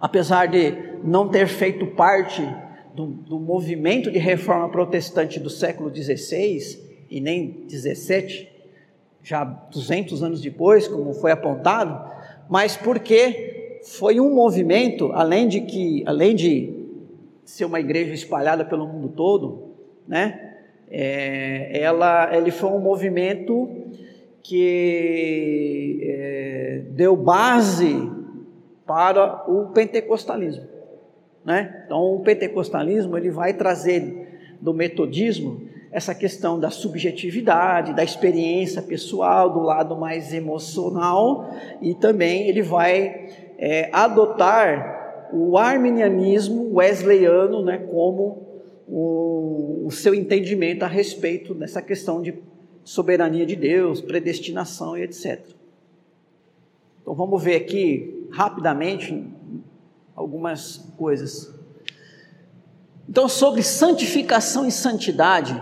apesar 0.00 0.46
de 0.46 0.74
não 1.02 1.28
ter 1.28 1.46
feito 1.46 1.86
parte 1.88 2.42
do, 2.94 3.06
do 3.06 3.38
movimento 3.38 4.10
de 4.10 4.18
reforma 4.18 4.68
protestante 4.68 5.38
do 5.38 5.50
século 5.50 5.94
XVI 5.94 6.58
e 7.10 7.20
nem 7.20 7.64
XVII, 7.68 8.48
já 9.22 9.44
200 9.44 10.22
anos 10.22 10.40
depois, 10.40 10.86
como 10.86 11.12
foi 11.14 11.32
apontado, 11.32 12.12
mas 12.48 12.76
porque 12.76 13.80
foi 13.84 14.20
um 14.20 14.34
movimento, 14.34 15.12
além 15.12 15.48
de 15.48 15.60
que, 15.62 16.02
além 16.06 16.34
de 16.34 16.72
ser 17.44 17.64
uma 17.64 17.80
igreja 17.80 18.12
espalhada 18.12 18.64
pelo 18.64 18.86
mundo 18.86 19.08
todo, 19.08 19.74
né? 20.08 20.52
É, 20.90 21.80
ela, 21.80 22.34
ele 22.36 22.50
foi 22.50 22.70
um 22.70 22.78
movimento 22.78 23.68
que 24.42 25.98
é, 26.02 26.43
deu 26.80 27.16
base 27.16 28.10
para 28.86 29.44
o 29.50 29.66
pentecostalismo. 29.66 30.64
Né? 31.44 31.82
Então, 31.84 32.14
o 32.14 32.20
pentecostalismo 32.20 33.16
ele 33.16 33.30
vai 33.30 33.52
trazer 33.52 34.56
do 34.60 34.72
metodismo 34.72 35.68
essa 35.92 36.14
questão 36.14 36.58
da 36.58 36.70
subjetividade, 36.70 37.94
da 37.94 38.02
experiência 38.02 38.82
pessoal, 38.82 39.48
do 39.50 39.60
lado 39.60 39.96
mais 39.96 40.34
emocional, 40.34 41.48
e 41.80 41.94
também 41.94 42.48
ele 42.48 42.62
vai 42.62 43.28
é, 43.58 43.90
adotar 43.92 45.28
o 45.32 45.56
arminianismo 45.56 46.74
wesleyano 46.74 47.64
né, 47.64 47.78
como 47.78 48.42
o, 48.88 49.84
o 49.86 49.90
seu 49.90 50.14
entendimento 50.14 50.82
a 50.82 50.88
respeito 50.88 51.54
dessa 51.54 51.80
questão 51.80 52.20
de 52.20 52.34
soberania 52.82 53.46
de 53.46 53.56
Deus, 53.56 54.00
predestinação 54.00 54.98
e 54.98 55.02
etc. 55.02 55.40
Então 57.04 57.14
vamos 57.14 57.42
ver 57.42 57.56
aqui 57.56 58.26
rapidamente 58.32 59.30
algumas 60.16 60.78
coisas. 60.96 61.52
Então, 63.06 63.28
sobre 63.28 63.62
santificação 63.62 64.66
e 64.66 64.72
santidade, 64.72 65.54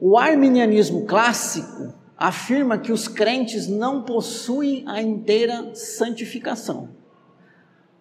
o 0.00 0.16
arminianismo 0.16 1.04
clássico 1.04 1.92
afirma 2.16 2.78
que 2.78 2.90
os 2.90 3.06
crentes 3.06 3.68
não 3.68 4.02
possuem 4.02 4.82
a 4.86 5.02
inteira 5.02 5.74
santificação. 5.74 6.88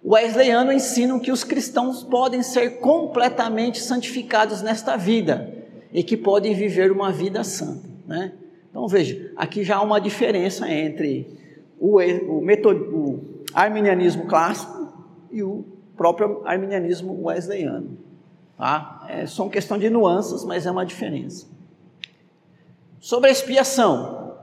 O 0.01 0.13
wesleyano 0.13 0.72
ensina 0.72 1.19
que 1.19 1.34
os 1.34 1.43
cristãos 1.43 2.03
podem 2.03 2.41
ser 2.41 2.79
completamente 2.79 3.81
santificados 3.81 4.62
nesta 4.62 4.96
vida 4.96 5.53
e 5.91 6.01
que 6.03 6.15
podem 6.15 6.55
viver 6.55 6.89
uma 6.89 7.12
vida 7.12 7.43
santa. 7.43 7.89
Né? 8.08 8.31
Então 8.69 8.88
veja, 8.88 9.34
aqui 9.36 9.62
já 9.62 9.75
há 9.75 9.81
uma 9.81 10.00
diferença 10.00 10.72
entre 10.72 11.38
o, 11.80 11.98
o, 11.98 12.42
metod, 12.42 12.80
o 12.94 13.20
arminianismo 13.54 14.26
clássico 14.26 14.94
e 15.32 15.42
o 15.42 15.66
próprio 15.96 16.42
arminianismo 16.46 17.26
wesleyano. 17.26 17.98
Tá? 18.58 19.06
É 19.10 19.26
só 19.26 19.44
uma 19.44 19.52
questão 19.52 19.78
de 19.78 19.90
nuances, 19.90 20.44
mas 20.44 20.66
é 20.66 20.72
uma 20.72 20.86
diferença. 20.86 21.48
Sobre 23.00 23.30
a 23.30 23.32
expiação, 23.32 24.36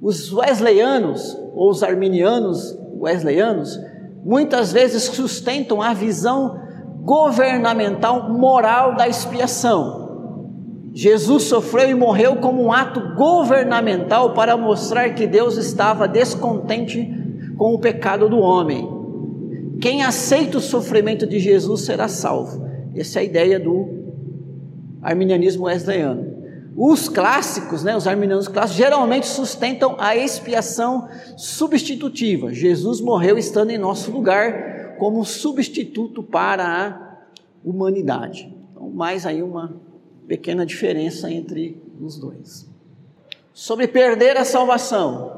os 0.00 0.32
wesleyanos 0.32 1.36
ou 1.52 1.70
os 1.70 1.82
arminianos 1.82 2.78
wesleyanos 2.96 3.78
muitas 4.24 4.72
vezes 4.72 5.04
sustentam 5.04 5.82
a 5.82 5.92
visão 5.94 6.60
governamental 7.02 8.30
moral 8.30 8.94
da 8.94 9.08
expiação. 9.08 10.07
Jesus 11.00 11.44
sofreu 11.44 11.88
e 11.88 11.94
morreu 11.94 12.34
como 12.38 12.60
um 12.60 12.72
ato 12.72 13.14
governamental 13.14 14.34
para 14.34 14.56
mostrar 14.56 15.10
que 15.10 15.28
Deus 15.28 15.56
estava 15.56 16.08
descontente 16.08 17.08
com 17.56 17.72
o 17.72 17.78
pecado 17.78 18.28
do 18.28 18.40
homem. 18.40 18.84
Quem 19.80 20.02
aceita 20.02 20.58
o 20.58 20.60
sofrimento 20.60 21.24
de 21.24 21.38
Jesus 21.38 21.82
será 21.82 22.08
salvo. 22.08 22.66
Essa 22.96 23.20
é 23.20 23.22
a 23.22 23.24
ideia 23.24 23.60
do 23.60 23.88
arminianismo 25.00 25.66
wesleyano. 25.66 26.36
Os 26.76 27.08
clássicos, 27.08 27.84
né, 27.84 27.96
os 27.96 28.08
arminianos 28.08 28.48
clássicos, 28.48 28.78
geralmente 28.78 29.28
sustentam 29.28 29.94
a 30.00 30.16
expiação 30.16 31.06
substitutiva. 31.36 32.52
Jesus 32.52 33.00
morreu 33.00 33.38
estando 33.38 33.70
em 33.70 33.78
nosso 33.78 34.10
lugar 34.10 34.96
como 34.98 35.24
substituto 35.24 36.24
para 36.24 36.66
a 36.66 37.18
humanidade. 37.64 38.52
Então, 38.72 38.90
mais 38.90 39.24
aí 39.24 39.44
uma 39.44 39.86
pequena 40.28 40.66
diferença 40.66 41.30
entre 41.30 41.82
os 41.98 42.18
dois. 42.18 42.68
Sobre 43.54 43.88
perder 43.88 44.36
a 44.36 44.44
salvação. 44.44 45.36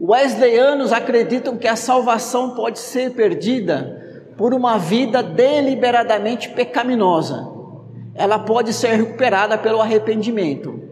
Wesleyanos 0.00 0.92
acreditam 0.92 1.56
que 1.56 1.68
a 1.68 1.76
salvação 1.76 2.54
pode 2.54 2.78
ser 2.80 3.12
perdida 3.12 4.32
por 4.36 4.52
uma 4.52 4.78
vida 4.78 5.22
deliberadamente 5.22 6.50
pecaminosa. 6.50 7.48
Ela 8.14 8.38
pode 8.38 8.72
ser 8.72 8.96
recuperada 8.96 9.56
pelo 9.56 9.80
arrependimento. 9.80 10.82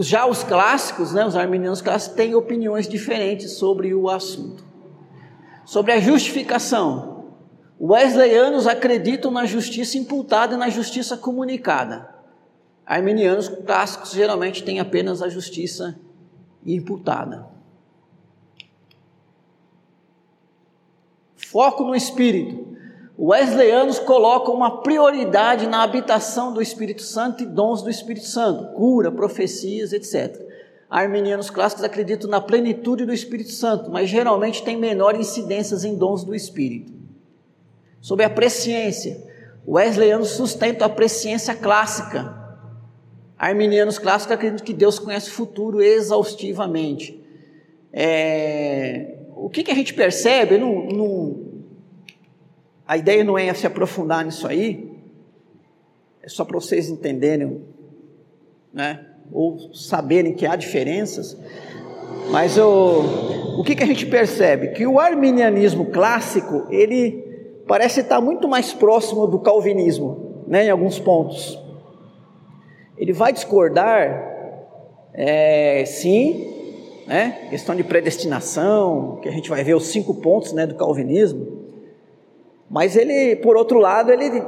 Já 0.00 0.26
os 0.26 0.44
clássicos, 0.44 1.12
né, 1.12 1.26
os 1.26 1.34
arminianos 1.34 1.80
clássicos, 1.80 2.16
têm 2.16 2.34
opiniões 2.34 2.86
diferentes 2.86 3.52
sobre 3.52 3.94
o 3.94 4.08
assunto. 4.08 4.62
Sobre 5.64 5.92
a 5.92 6.00
justificação. 6.00 7.17
Wesleyanos 7.80 8.66
acreditam 8.66 9.30
na 9.30 9.46
justiça 9.46 9.96
imputada 9.96 10.54
e 10.54 10.58
na 10.58 10.68
justiça 10.68 11.16
comunicada. 11.16 12.08
Arminianos 12.84 13.48
clássicos 13.48 14.10
geralmente 14.10 14.64
têm 14.64 14.80
apenas 14.80 15.22
a 15.22 15.28
justiça 15.28 15.98
imputada. 16.66 17.46
Foco 21.36 21.84
no 21.84 21.94
Espírito. 21.94 22.76
Wesleyanos 23.16 23.98
colocam 23.98 24.54
uma 24.54 24.82
prioridade 24.82 25.66
na 25.66 25.82
habitação 25.82 26.52
do 26.52 26.60
Espírito 26.60 27.02
Santo 27.02 27.42
e 27.42 27.46
dons 27.46 27.82
do 27.82 27.90
Espírito 27.90 28.26
Santo, 28.26 28.74
cura, 28.74 29.10
profecias, 29.10 29.92
etc. 29.92 30.40
Arminianos 30.90 31.50
clássicos 31.50 31.84
acreditam 31.84 32.28
na 32.28 32.40
plenitude 32.40 33.04
do 33.04 33.12
Espírito 33.12 33.52
Santo, 33.52 33.90
mas 33.90 34.08
geralmente 34.08 34.64
têm 34.64 34.76
menor 34.76 35.14
incidências 35.14 35.84
em 35.84 35.96
dons 35.96 36.24
do 36.24 36.34
Espírito. 36.34 36.97
Sobre 38.00 38.24
a 38.24 38.30
presciência, 38.30 39.22
Wesleyanos 39.66 40.30
sustentam 40.30 40.86
a 40.86 40.90
presciência 40.90 41.54
clássica. 41.54 42.36
Arminianos 43.36 43.98
clássicos 43.98 44.32
acreditam 44.32 44.64
que 44.64 44.72
Deus 44.72 44.98
conhece 44.98 45.28
o 45.28 45.32
futuro 45.32 45.82
exaustivamente. 45.82 47.22
É, 47.92 49.16
o 49.36 49.48
que, 49.50 49.62
que 49.62 49.70
a 49.70 49.74
gente 49.74 49.94
percebe, 49.94 50.58
não, 50.58 51.44
a 52.86 52.96
ideia 52.96 53.22
não 53.22 53.38
é 53.38 53.52
se 53.52 53.66
aprofundar 53.66 54.24
nisso 54.24 54.46
aí, 54.46 54.90
é 56.22 56.28
só 56.28 56.44
para 56.44 56.58
vocês 56.58 56.88
entenderem, 56.88 57.62
né, 58.72 59.06
ou 59.30 59.72
saberem 59.74 60.34
que 60.34 60.46
há 60.46 60.56
diferenças, 60.56 61.36
mas 62.30 62.58
o, 62.58 63.60
o 63.60 63.64
que, 63.64 63.76
que 63.76 63.82
a 63.82 63.86
gente 63.86 64.06
percebe? 64.06 64.68
Que 64.68 64.86
o 64.86 64.98
arminianismo 64.98 65.86
clássico, 65.86 66.66
ele 66.70 67.27
parece 67.68 68.00
estar 68.00 68.20
muito 68.20 68.48
mais 68.48 68.72
próximo 68.72 69.26
do 69.26 69.38
calvinismo, 69.38 70.42
né, 70.46 70.64
em 70.64 70.70
alguns 70.70 70.98
pontos. 70.98 71.62
Ele 72.96 73.12
vai 73.12 73.32
discordar, 73.32 74.26
é, 75.12 75.84
sim, 75.84 76.58
né? 77.06 77.46
questão 77.50 77.76
de 77.76 77.84
predestinação, 77.84 79.18
que 79.22 79.28
a 79.28 79.32
gente 79.32 79.48
vai 79.48 79.62
ver 79.62 79.74
os 79.74 79.86
cinco 79.86 80.14
pontos 80.14 80.52
né, 80.52 80.66
do 80.66 80.74
calvinismo. 80.74 81.58
Mas 82.68 82.96
ele, 82.96 83.36
por 83.36 83.56
outro 83.56 83.78
lado, 83.78 84.10
ele, 84.10 84.42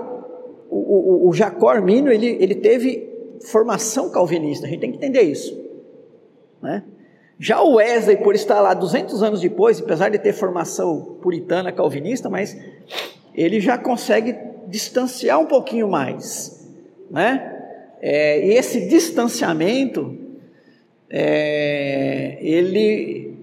o, 0.69 1.27
o, 1.27 1.29
o 1.29 1.33
Jacó 1.33 1.69
Armínio, 1.69 2.11
ele, 2.11 2.39
ele 2.41 2.55
teve 2.55 3.09
formação 3.45 4.11
calvinista, 4.11 4.67
a 4.67 4.69
gente 4.69 4.81
tem 4.81 4.91
que 4.91 4.97
entender 4.97 5.23
isso. 5.23 5.59
Né? 6.61 6.83
Já 7.39 7.63
o 7.63 7.77
Wesley, 7.77 8.19
por 8.19 8.35
estar 8.35 8.61
lá 8.61 8.75
200 8.75 9.23
anos 9.23 9.41
depois, 9.41 9.81
apesar 9.81 10.11
de 10.11 10.19
ter 10.19 10.35
formação 10.35 11.17
puritana 11.23 11.73
calvinista, 11.73 12.29
mas 12.29 12.55
ele 13.35 13.61
já 13.61 13.79
consegue 13.79 14.37
distanciar 14.69 15.41
um 15.41 15.47
pouquinho 15.47 15.89
mais. 15.89 16.69
Né? 17.11 17.59
É, 18.01 18.47
e 18.47 18.55
esse 18.55 18.89
distanciamento 18.89 20.17
é, 21.09 22.39
ele 22.41 23.35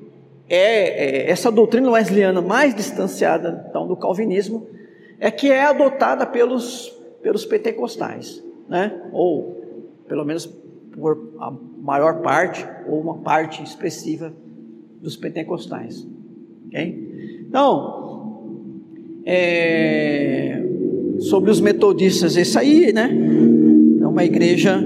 é, 0.50 1.26
é, 1.26 1.30
essa 1.30 1.52
doutrina 1.52 1.92
wesleyana 1.92 2.42
mais 2.42 2.74
distanciada 2.74 3.68
então 3.70 3.86
do 3.86 3.96
calvinismo 3.98 4.68
é 5.20 5.30
que 5.30 5.52
é 5.52 5.64
adotada 5.64 6.26
pelos 6.26 6.96
pelos 7.22 7.46
pentecostais, 7.46 8.42
né? 8.70 9.02
Ou 9.12 9.58
pelo 10.08 10.24
menos 10.24 10.46
por 10.46 11.34
a 11.40 11.52
maior 11.52 12.22
parte 12.22 12.66
ou 12.88 13.02
uma 13.02 13.18
parte 13.18 13.62
expressiva 13.62 14.34
dos 15.02 15.18
pentecostais. 15.18 16.08
Okay? 16.68 17.44
Então, 17.48 18.07
é, 19.30 20.64
sobre 21.20 21.52
os 21.52 21.60
metodistas, 21.60 22.38
esse 22.38 22.58
aí, 22.58 22.94
né? 22.94 23.10
É 24.02 24.08
uma 24.08 24.24
igreja 24.24 24.82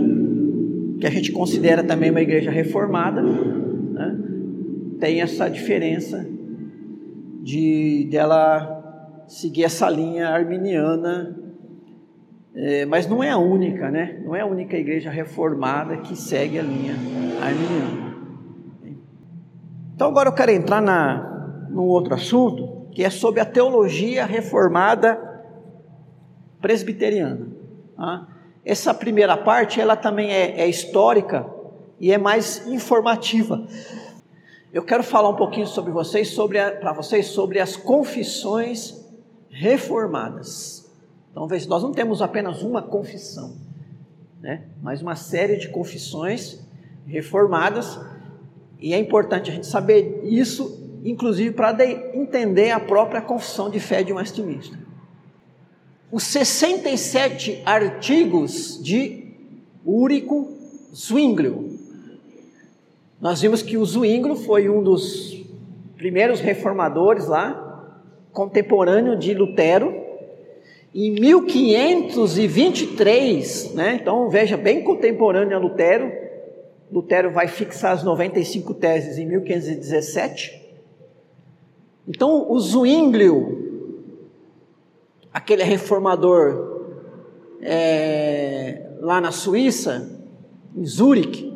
que 0.99 1.05
a 1.05 1.11
gente 1.11 1.31
considera 1.31 1.83
também 1.83 2.09
uma 2.09 2.21
igreja 2.21 2.49
reformada, 2.49 3.21
né? 3.21 4.17
tem 4.99 5.21
essa 5.21 5.47
diferença 5.47 6.27
de 7.43 8.07
dela 8.09 9.25
seguir 9.27 9.63
essa 9.63 9.87
linha 9.87 10.29
arminiana, 10.29 11.37
é, 12.55 12.85
mas 12.85 13.07
não 13.07 13.23
é 13.23 13.29
a 13.29 13.37
única, 13.37 13.91
né? 13.91 14.21
Não 14.25 14.35
é 14.35 14.41
a 14.41 14.45
única 14.45 14.75
igreja 14.75 15.11
reformada 15.11 15.97
que 15.97 16.15
segue 16.15 16.57
a 16.57 16.63
linha 16.63 16.95
arminiana. 17.39 18.11
Então 19.93 20.07
agora 20.07 20.29
eu 20.29 20.33
quero 20.33 20.51
entrar 20.51 20.81
na, 20.81 21.67
num 21.69 21.83
outro 21.83 22.15
assunto, 22.15 22.80
que 22.91 23.03
é 23.03 23.09
sobre 23.09 23.39
a 23.39 23.45
teologia 23.45 24.25
reformada 24.25 25.19
presbiteriana. 26.61 27.47
Tá? 27.95 28.27
Essa 28.63 28.93
primeira 28.93 29.35
parte, 29.35 29.81
ela 29.81 29.95
também 29.95 30.31
é, 30.31 30.61
é 30.61 30.67
histórica 30.67 31.45
e 31.99 32.11
é 32.11 32.17
mais 32.17 32.67
informativa. 32.67 33.65
Eu 34.71 34.83
quero 34.83 35.03
falar 35.03 35.29
um 35.29 35.35
pouquinho 35.35 35.67
sobre 35.67 35.91
vocês, 35.91 36.29
sobre 36.29 36.59
para 36.71 36.93
vocês 36.93 37.27
sobre 37.27 37.59
as 37.59 37.75
confissões 37.75 39.01
reformadas. 39.49 40.89
Então, 41.31 41.47
veja, 41.47 41.67
nós 41.67 41.83
não 41.83 41.91
temos 41.91 42.21
apenas 42.21 42.61
uma 42.61 42.81
confissão, 42.81 43.55
né? 44.39 44.63
mas 44.81 45.01
uma 45.01 45.15
série 45.15 45.57
de 45.57 45.69
confissões 45.69 46.59
reformadas, 47.05 47.99
e 48.79 48.93
é 48.93 48.97
importante 48.97 49.49
a 49.51 49.53
gente 49.53 49.67
saber 49.67 50.21
isso, 50.23 50.80
inclusive 51.03 51.51
para 51.51 51.75
entender 52.15 52.71
a 52.71 52.79
própria 52.79 53.21
confissão 53.21 53.69
de 53.69 53.79
fé 53.79 54.01
de 54.03 54.13
Westminster. 54.13 54.79
Os 56.11 56.23
67 56.23 57.61
artigos 57.65 58.79
de 58.83 59.25
Úrico 59.85 60.49
Zwinglio, 60.93 61.79
nós 63.19 63.41
vimos 63.41 63.61
que 63.61 63.77
o 63.77 63.85
Zwinglio 63.85 64.35
foi 64.35 64.69
um 64.69 64.81
dos 64.83 65.39
primeiros 65.95 66.39
reformadores 66.39 67.27
lá, 67.27 67.99
contemporâneo 68.31 69.17
de 69.17 69.33
Lutero. 69.33 69.99
Em 70.93 71.09
1523, 71.11 73.73
né, 73.75 73.97
então 74.01 74.29
veja, 74.29 74.57
bem 74.57 74.83
contemporâneo 74.83 75.55
a 75.55 75.59
Lutero, 75.59 76.11
Lutero 76.91 77.31
vai 77.31 77.47
fixar 77.47 77.93
as 77.93 78.03
95 78.03 78.73
teses 78.73 79.17
em 79.17 79.25
1517. 79.25 80.60
Então, 82.07 82.51
o 82.51 82.59
Zwinglio, 82.59 83.99
aquele 85.33 85.63
reformador 85.63 86.89
é, 87.61 88.89
lá 88.99 89.21
na 89.21 89.31
Suíça, 89.31 90.19
em 90.75 90.85
Zurique, 90.85 91.51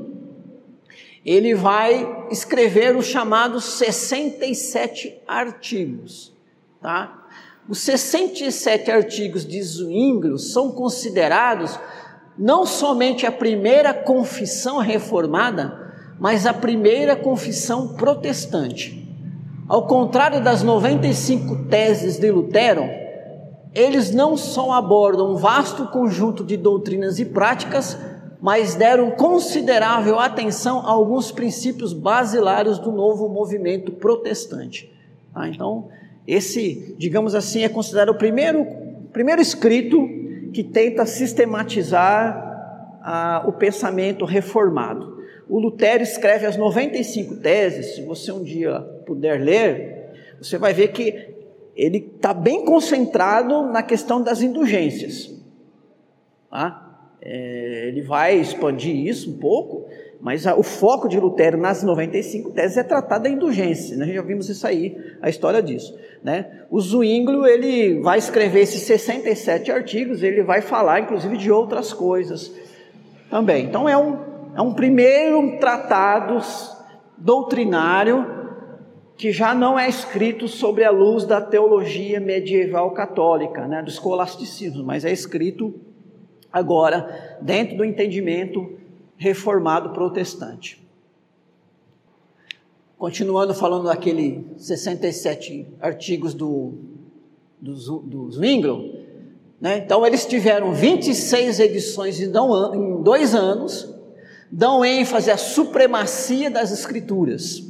ele 1.25 1.55
vai 1.55 2.27
escrever 2.29 2.95
os 2.95 3.05
chamados 3.05 3.63
67 3.63 5.21
artigos, 5.27 6.31
tá? 6.79 7.23
Os 7.67 7.79
67 7.79 8.91
artigos 8.91 9.43
de 9.43 9.59
Zwinglio 9.61 10.37
são 10.37 10.71
considerados 10.71 11.79
não 12.37 12.65
somente 12.65 13.25
a 13.25 13.31
primeira 13.31 13.91
confissão 13.91 14.77
reformada, 14.77 15.93
mas 16.19 16.45
a 16.45 16.53
primeira 16.53 17.15
confissão 17.15 17.95
protestante. 17.95 19.04
Ao 19.67 19.87
contrário 19.87 20.43
das 20.43 20.61
95 20.61 21.65
teses 21.65 22.19
de 22.19 22.29
Lutero, 22.29 22.83
eles 23.73 24.11
não 24.11 24.37
só 24.37 24.71
abordam 24.73 25.31
um 25.31 25.35
vasto 25.35 25.87
conjunto 25.87 26.43
de 26.43 26.55
doutrinas 26.55 27.19
e 27.19 27.25
práticas, 27.25 27.97
mas 28.39 28.75
deram 28.75 29.09
considerável 29.11 30.19
atenção 30.19 30.81
a 30.81 30.91
alguns 30.91 31.31
princípios 31.31 31.93
basilares 31.93 32.77
do 32.77 32.91
novo 32.91 33.27
movimento 33.27 33.91
protestante. 33.91 34.93
Ah, 35.33 35.49
então, 35.49 35.89
esse, 36.27 36.95
digamos 36.99 37.33
assim, 37.33 37.63
é 37.63 37.69
considerado 37.69 38.09
o 38.09 38.17
primeiro, 38.19 38.67
primeiro 39.11 39.41
escrito 39.41 39.97
que 40.53 40.63
tenta 40.63 41.07
sistematizar 41.07 42.99
ah, 43.01 43.43
o 43.47 43.51
pensamento 43.51 44.25
reformado. 44.25 45.14
O 45.47 45.59
Lutero 45.59 46.01
escreve 46.03 46.45
as 46.45 46.57
95 46.57 47.35
teses, 47.37 47.95
se 47.95 48.01
você 48.01 48.31
um 48.31 48.43
dia 48.43 48.79
puder 49.05 49.39
ler, 49.39 50.09
você 50.41 50.57
vai 50.57 50.73
ver 50.73 50.89
que 50.89 51.35
ele 51.75 51.97
está 52.15 52.33
bem 52.33 52.65
concentrado 52.65 53.63
na 53.63 53.83
questão 53.83 54.21
das 54.21 54.41
indulgências. 54.41 55.33
Tá? 56.49 56.81
É, 57.21 57.87
ele 57.87 58.01
vai 58.01 58.35
expandir 58.35 58.95
isso 58.95 59.31
um 59.31 59.37
pouco, 59.37 59.87
mas 60.21 60.47
a, 60.47 60.55
o 60.55 60.63
foco 60.63 61.07
de 61.07 61.19
Lutero 61.19 61.57
nas 61.57 61.83
95 61.83 62.51
teses 62.51 62.77
é 62.77 62.83
tratar 62.83 63.19
da 63.19 63.29
indulgência, 63.29 63.97
né? 63.97 64.13
já 64.13 64.21
vimos 64.21 64.49
isso 64.49 64.65
aí, 64.65 64.97
a 65.21 65.29
história 65.29 65.61
disso. 65.61 65.97
Né? 66.23 66.63
O 66.71 66.79
Zwinglio, 66.79 67.45
ele 67.45 67.99
vai 67.99 68.17
escrever 68.17 68.61
esses 68.61 68.81
67 68.83 69.71
artigos, 69.71 70.23
ele 70.23 70.43
vai 70.43 70.61
falar 70.61 71.01
inclusive 71.01 71.37
de 71.37 71.51
outras 71.51 71.93
coisas 71.93 72.51
também. 73.29 73.65
Então 73.65 73.87
é 73.89 73.97
um, 73.97 74.17
é 74.55 74.61
um 74.61 74.73
primeiro 74.73 75.59
tratado 75.59 76.39
doutrinário 77.17 78.25
que 79.17 79.31
já 79.31 79.53
não 79.53 79.77
é 79.77 79.87
escrito 79.89 80.47
sobre 80.47 80.83
a 80.83 80.91
luz 80.91 81.25
da 81.25 81.41
teologia 81.41 82.19
medieval 82.19 82.91
católica, 82.91 83.67
né, 83.67 83.81
do 83.81 83.89
escolasticismo, 83.89 84.83
mas 84.83 85.03
é 85.03 85.11
escrito 85.11 85.73
agora 86.51 87.37
dentro 87.41 87.77
do 87.77 87.85
entendimento 87.85 88.77
reformado 89.17 89.89
protestante. 89.89 90.81
Continuando 92.97 93.53
falando 93.53 93.85
daquele 93.85 94.45
67 94.57 95.67
artigos 95.81 96.33
do, 96.33 96.75
do, 97.59 97.73
do 97.99 98.31
Zwingli, 98.31 99.05
né? 99.59 99.77
então 99.77 100.05
eles 100.05 100.25
tiveram 100.25 100.73
26 100.73 101.59
edições 101.59 102.21
em 102.21 102.31
dois 103.01 103.35
anos, 103.35 103.94
dão 104.57 104.85
ênfase 104.85 105.29
à 105.29 105.37
supremacia 105.37 106.49
das 106.49 106.71
Escrituras. 106.71 107.61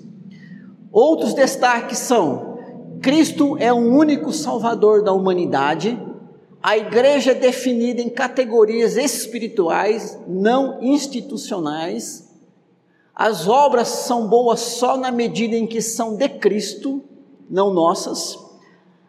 Outros 0.92 1.34
destaques 1.34 1.98
são: 1.98 2.60
Cristo 3.02 3.58
é 3.58 3.72
o 3.72 3.78
único 3.78 4.32
Salvador 4.32 5.04
da 5.04 5.12
humanidade 5.12 5.98
a 6.68 6.76
igreja 6.76 7.30
é 7.30 7.36
definida 7.36 8.02
em 8.02 8.10
categorias 8.10 8.98
espirituais, 8.98 10.20
não 10.28 10.82
institucionais. 10.82 12.28
As 13.14 13.48
obras 13.48 13.88
são 13.88 14.28
boas 14.28 14.62
só 14.62 14.98
na 14.98 15.12
medida 15.12 15.56
em 15.56 15.68
que 15.68 15.80
são 15.80 16.16
de 16.16 16.28
Cristo, 16.28 17.04
não 17.48 17.72
nossas. 17.72 18.36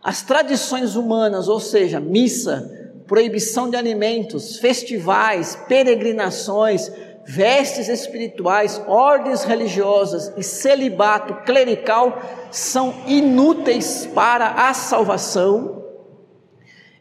As 0.05 0.21
tradições 0.21 0.97
humanas, 0.97 1.49
ou 1.49 1.59
seja, 1.59 1.99
missa, 1.99 2.93
proibição 3.07 3.71
de 3.71 3.77
alimentos, 3.77 4.59
festivais, 4.59 5.57
peregrinações, 5.67 6.93
vestes 7.27 7.89
espirituais, 7.89 8.81
ordens 8.87 9.45
religiosas 9.45 10.33
e 10.37 10.43
celibato 10.43 11.45
clerical 11.45 12.21
são 12.51 12.95
inúteis 13.07 14.07
para 14.15 14.69
a 14.69 14.73
salvação 14.73 15.77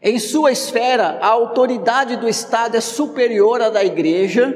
em 0.08 0.20
sua 0.20 0.52
esfera, 0.52 1.18
a 1.20 1.26
autoridade 1.26 2.16
do 2.16 2.28
Estado 2.28 2.76
é 2.76 2.80
superior 2.80 3.60
à 3.60 3.70
da 3.70 3.84
igreja. 3.84 4.54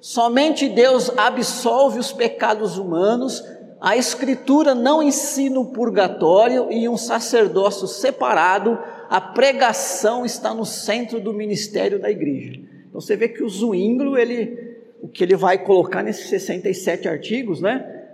Somente 0.00 0.68
Deus 0.68 1.10
absolve 1.16 1.98
os 1.98 2.12
pecados 2.12 2.78
humanos. 2.78 3.42
A 3.80 3.96
Escritura 3.96 4.72
não 4.72 5.02
ensina 5.02 5.58
o 5.58 5.72
purgatório 5.72 6.70
e 6.70 6.88
um 6.88 6.96
sacerdócio 6.96 7.88
separado. 7.88 8.78
A 9.10 9.20
pregação 9.20 10.24
está 10.24 10.54
no 10.54 10.64
centro 10.64 11.18
do 11.18 11.32
ministério 11.32 12.00
da 12.00 12.08
igreja. 12.08 12.52
Então 12.88 13.00
você 13.00 13.16
vê 13.16 13.28
que 13.28 13.42
o 13.42 13.48
Zwinglio, 13.48 14.16
ele, 14.16 14.71
o 15.02 15.08
que 15.08 15.22
ele 15.22 15.36
vai 15.36 15.58
colocar 15.58 16.02
nesses 16.02 16.30
67 16.30 17.06
artigos, 17.08 17.60
né? 17.60 18.04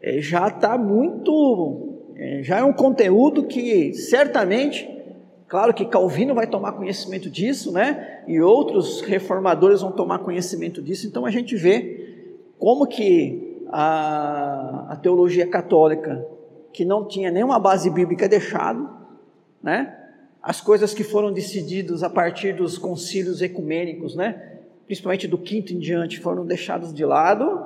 É, 0.00 0.20
já 0.22 0.48
está 0.48 0.78
muito. 0.78 1.98
É, 2.16 2.42
já 2.42 2.58
é 2.58 2.64
um 2.64 2.72
conteúdo 2.72 3.44
que 3.44 3.92
certamente 3.92 4.88
Claro 5.48 5.72
que 5.72 5.86
Calvino 5.86 6.34
vai 6.34 6.46
tomar 6.46 6.72
conhecimento 6.72 7.30
disso, 7.30 7.72
né? 7.72 8.22
E 8.28 8.38
outros 8.38 9.00
reformadores 9.00 9.80
vão 9.80 9.90
tomar 9.90 10.18
conhecimento 10.18 10.82
disso. 10.82 11.06
Então 11.06 11.24
a 11.24 11.30
gente 11.30 11.56
vê 11.56 12.26
como 12.58 12.86
que 12.86 13.64
a, 13.70 14.88
a 14.90 14.96
teologia 14.96 15.46
católica, 15.46 16.24
que 16.70 16.84
não 16.84 17.08
tinha 17.08 17.30
nenhuma 17.30 17.58
base 17.58 17.88
bíblica 17.88 18.28
deixado, 18.28 18.90
né? 19.62 19.94
As 20.42 20.60
coisas 20.60 20.92
que 20.92 21.02
foram 21.02 21.32
decididas 21.32 22.02
a 22.02 22.10
partir 22.10 22.54
dos 22.54 22.76
concílios 22.76 23.40
ecumênicos, 23.40 24.14
né? 24.14 24.57
Principalmente 24.88 25.28
do 25.28 25.36
quinto 25.36 25.74
em 25.74 25.78
diante, 25.78 26.18
foram 26.18 26.46
deixados 26.46 26.94
de 26.94 27.04
lado. 27.04 27.60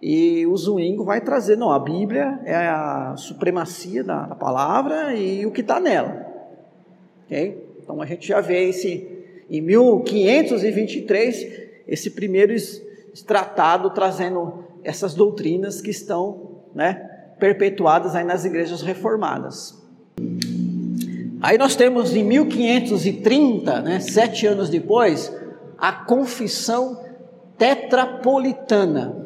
E 0.00 0.46
o 0.46 0.56
Zwingo 0.56 1.04
vai 1.04 1.20
trazer, 1.20 1.54
não, 1.54 1.70
a 1.70 1.78
Bíblia 1.78 2.40
é 2.44 2.56
a 2.56 3.14
supremacia 3.16 4.02
da, 4.02 4.22
da 4.22 4.34
palavra 4.34 5.14
e 5.14 5.46
o 5.46 5.52
que 5.52 5.60
está 5.60 5.78
nela. 5.78 6.26
Okay? 7.26 7.62
Então 7.80 8.00
a 8.00 8.06
gente 8.06 8.26
já 8.26 8.40
vê 8.40 8.70
esse, 8.70 9.06
em 9.50 9.60
1523, 9.60 11.60
esse 11.86 12.10
primeiro 12.10 12.54
tratado 13.26 13.90
trazendo 13.90 14.64
essas 14.82 15.12
doutrinas 15.14 15.82
que 15.82 15.90
estão 15.90 16.62
né, 16.74 16.94
perpetuadas 17.38 18.16
aí 18.16 18.24
nas 18.24 18.46
igrejas 18.46 18.80
reformadas. 18.80 19.78
Aí 21.40 21.58
nós 21.58 21.76
temos 21.76 22.16
em 22.16 22.24
1530, 22.24 23.82
né, 23.82 24.00
sete 24.00 24.46
anos 24.46 24.70
depois, 24.70 25.30
a 25.82 25.90
Confissão 25.90 27.04
Tetrapolitana. 27.58 29.16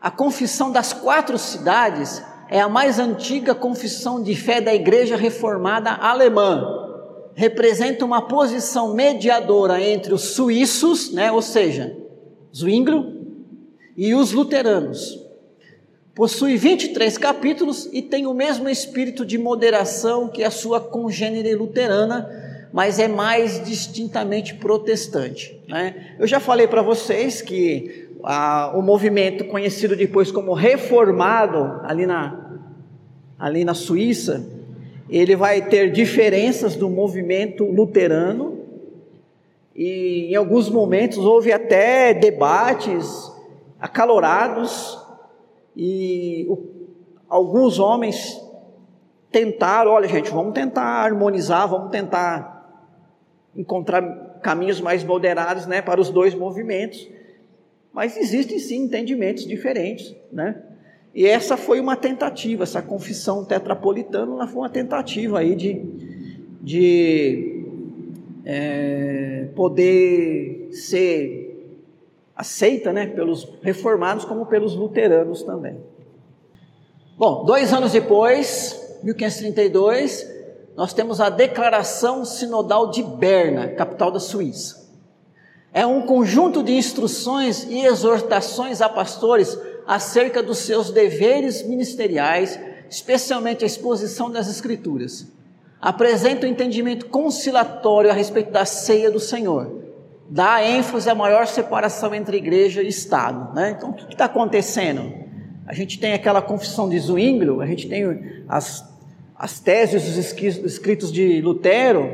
A 0.00 0.10
Confissão 0.10 0.72
das 0.72 0.92
Quatro 0.92 1.38
Cidades 1.38 2.20
é 2.50 2.60
a 2.60 2.68
mais 2.68 2.98
antiga 2.98 3.54
confissão 3.54 4.20
de 4.20 4.34
fé 4.34 4.60
da 4.60 4.74
Igreja 4.74 5.14
Reformada 5.14 5.92
Alemã. 5.92 6.66
Representa 7.36 8.04
uma 8.04 8.22
posição 8.22 8.92
mediadora 8.92 9.80
entre 9.80 10.12
os 10.12 10.22
suíços, 10.22 11.12
né, 11.12 11.30
ou 11.30 11.40
seja, 11.40 11.96
Zwinglio, 12.52 13.14
e 13.96 14.16
os 14.16 14.32
luteranos. 14.32 15.16
Possui 16.12 16.56
23 16.56 17.16
capítulos 17.18 17.88
e 17.92 18.02
tem 18.02 18.26
o 18.26 18.34
mesmo 18.34 18.68
espírito 18.68 19.24
de 19.24 19.38
moderação 19.38 20.28
que 20.28 20.42
a 20.42 20.50
sua 20.50 20.80
congênere 20.80 21.54
luterana, 21.54 22.45
mas 22.76 22.98
é 22.98 23.08
mais 23.08 23.64
distintamente 23.64 24.54
protestante. 24.56 25.58
Né? 25.66 26.14
Eu 26.18 26.26
já 26.26 26.38
falei 26.38 26.68
para 26.68 26.82
vocês 26.82 27.40
que 27.40 28.10
ah, 28.22 28.70
o 28.74 28.82
movimento 28.82 29.46
conhecido 29.46 29.96
depois 29.96 30.30
como 30.30 30.52
reformado, 30.52 31.80
ali 31.84 32.04
na, 32.04 32.60
ali 33.38 33.64
na 33.64 33.72
Suíça, 33.72 34.46
ele 35.08 35.34
vai 35.34 35.62
ter 35.62 35.90
diferenças 35.90 36.76
do 36.76 36.90
movimento 36.90 37.64
luterano, 37.64 38.60
e 39.74 40.32
em 40.32 40.34
alguns 40.34 40.68
momentos 40.68 41.16
houve 41.16 41.52
até 41.52 42.12
debates 42.12 43.32
acalorados 43.80 45.02
e 45.74 46.44
o, 46.46 46.58
alguns 47.26 47.78
homens 47.78 48.38
tentaram, 49.32 49.92
olha 49.92 50.06
gente, 50.06 50.30
vamos 50.30 50.52
tentar 50.52 50.82
harmonizar, 50.82 51.66
vamos 51.66 51.90
tentar 51.90 52.55
encontrar 53.56 54.40
caminhos 54.42 54.80
mais 54.80 55.02
moderados, 55.02 55.66
né, 55.66 55.80
para 55.82 56.00
os 56.00 56.10
dois 56.10 56.34
movimentos. 56.34 57.08
Mas 57.92 58.16
existem 58.16 58.58
sim 58.58 58.84
entendimentos 58.84 59.46
diferentes, 59.46 60.14
né? 60.30 60.62
E 61.14 61.26
essa 61.26 61.56
foi 61.56 61.80
uma 61.80 61.96
tentativa, 61.96 62.62
essa 62.62 62.82
confissão 62.82 63.42
tetrapolitana, 63.42 64.46
foi 64.46 64.58
uma 64.58 64.68
tentativa 64.68 65.38
aí 65.38 65.54
de, 65.54 65.82
de 66.60 67.64
é, 68.44 69.48
poder 69.54 70.68
ser 70.72 71.46
aceita 72.36 72.92
né, 72.92 73.06
pelos 73.06 73.48
reformados 73.62 74.26
como 74.26 74.44
pelos 74.44 74.76
luteranos 74.76 75.42
também. 75.42 75.78
Bom, 77.16 77.46
dois 77.46 77.72
anos 77.72 77.92
depois, 77.92 78.98
1532, 79.02 80.35
nós 80.76 80.92
temos 80.92 81.20
a 81.20 81.30
Declaração 81.30 82.24
Sinodal 82.24 82.90
de 82.90 83.02
Berna, 83.02 83.68
capital 83.68 84.10
da 84.10 84.20
Suíça. 84.20 84.86
É 85.72 85.86
um 85.86 86.02
conjunto 86.02 86.62
de 86.62 86.72
instruções 86.72 87.64
e 87.64 87.84
exortações 87.84 88.80
a 88.80 88.88
pastores 88.88 89.58
acerca 89.86 90.42
dos 90.42 90.58
seus 90.58 90.90
deveres 90.90 91.66
ministeriais, 91.66 92.58
especialmente 92.90 93.64
a 93.64 93.66
exposição 93.66 94.30
das 94.30 94.48
Escrituras. 94.48 95.26
Apresenta 95.80 96.46
o 96.46 96.48
um 96.48 96.52
entendimento 96.52 97.06
conciliatório 97.06 98.10
a 98.10 98.14
respeito 98.14 98.50
da 98.50 98.64
ceia 98.64 99.10
do 99.10 99.20
Senhor 99.20 99.86
dá 100.28 100.62
ênfase 100.62 101.08
à 101.08 101.14
maior 101.14 101.46
separação 101.46 102.14
entre 102.14 102.36
igreja 102.36 102.82
e 102.82 102.88
Estado. 102.88 103.54
Né? 103.54 103.74
Então, 103.76 103.90
o 103.90 103.94
que 103.94 104.12
está 104.12 104.24
acontecendo? 104.26 105.12
A 105.66 105.72
gente 105.72 105.98
tem 105.98 106.12
aquela 106.12 106.42
confissão 106.42 106.88
de 106.88 106.98
Zwinglio, 106.98 107.60
a 107.60 107.66
gente 107.66 107.88
tem 107.88 108.44
as, 108.48 108.84
as 109.38 109.60
teses 109.60 110.04
dos 110.04 110.16
escritos 110.64 111.12
de 111.12 111.40
Lutero, 111.40 112.10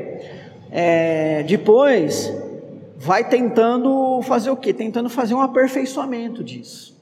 é, 0.71 1.43
depois 1.43 2.31
vai 2.97 3.27
tentando 3.27 4.21
fazer 4.23 4.49
o 4.49 4.57
quê? 4.57 4.73
Tentando 4.73 5.09
fazer 5.09 5.33
um 5.33 5.41
aperfeiçoamento 5.41 6.43
disso. 6.43 7.01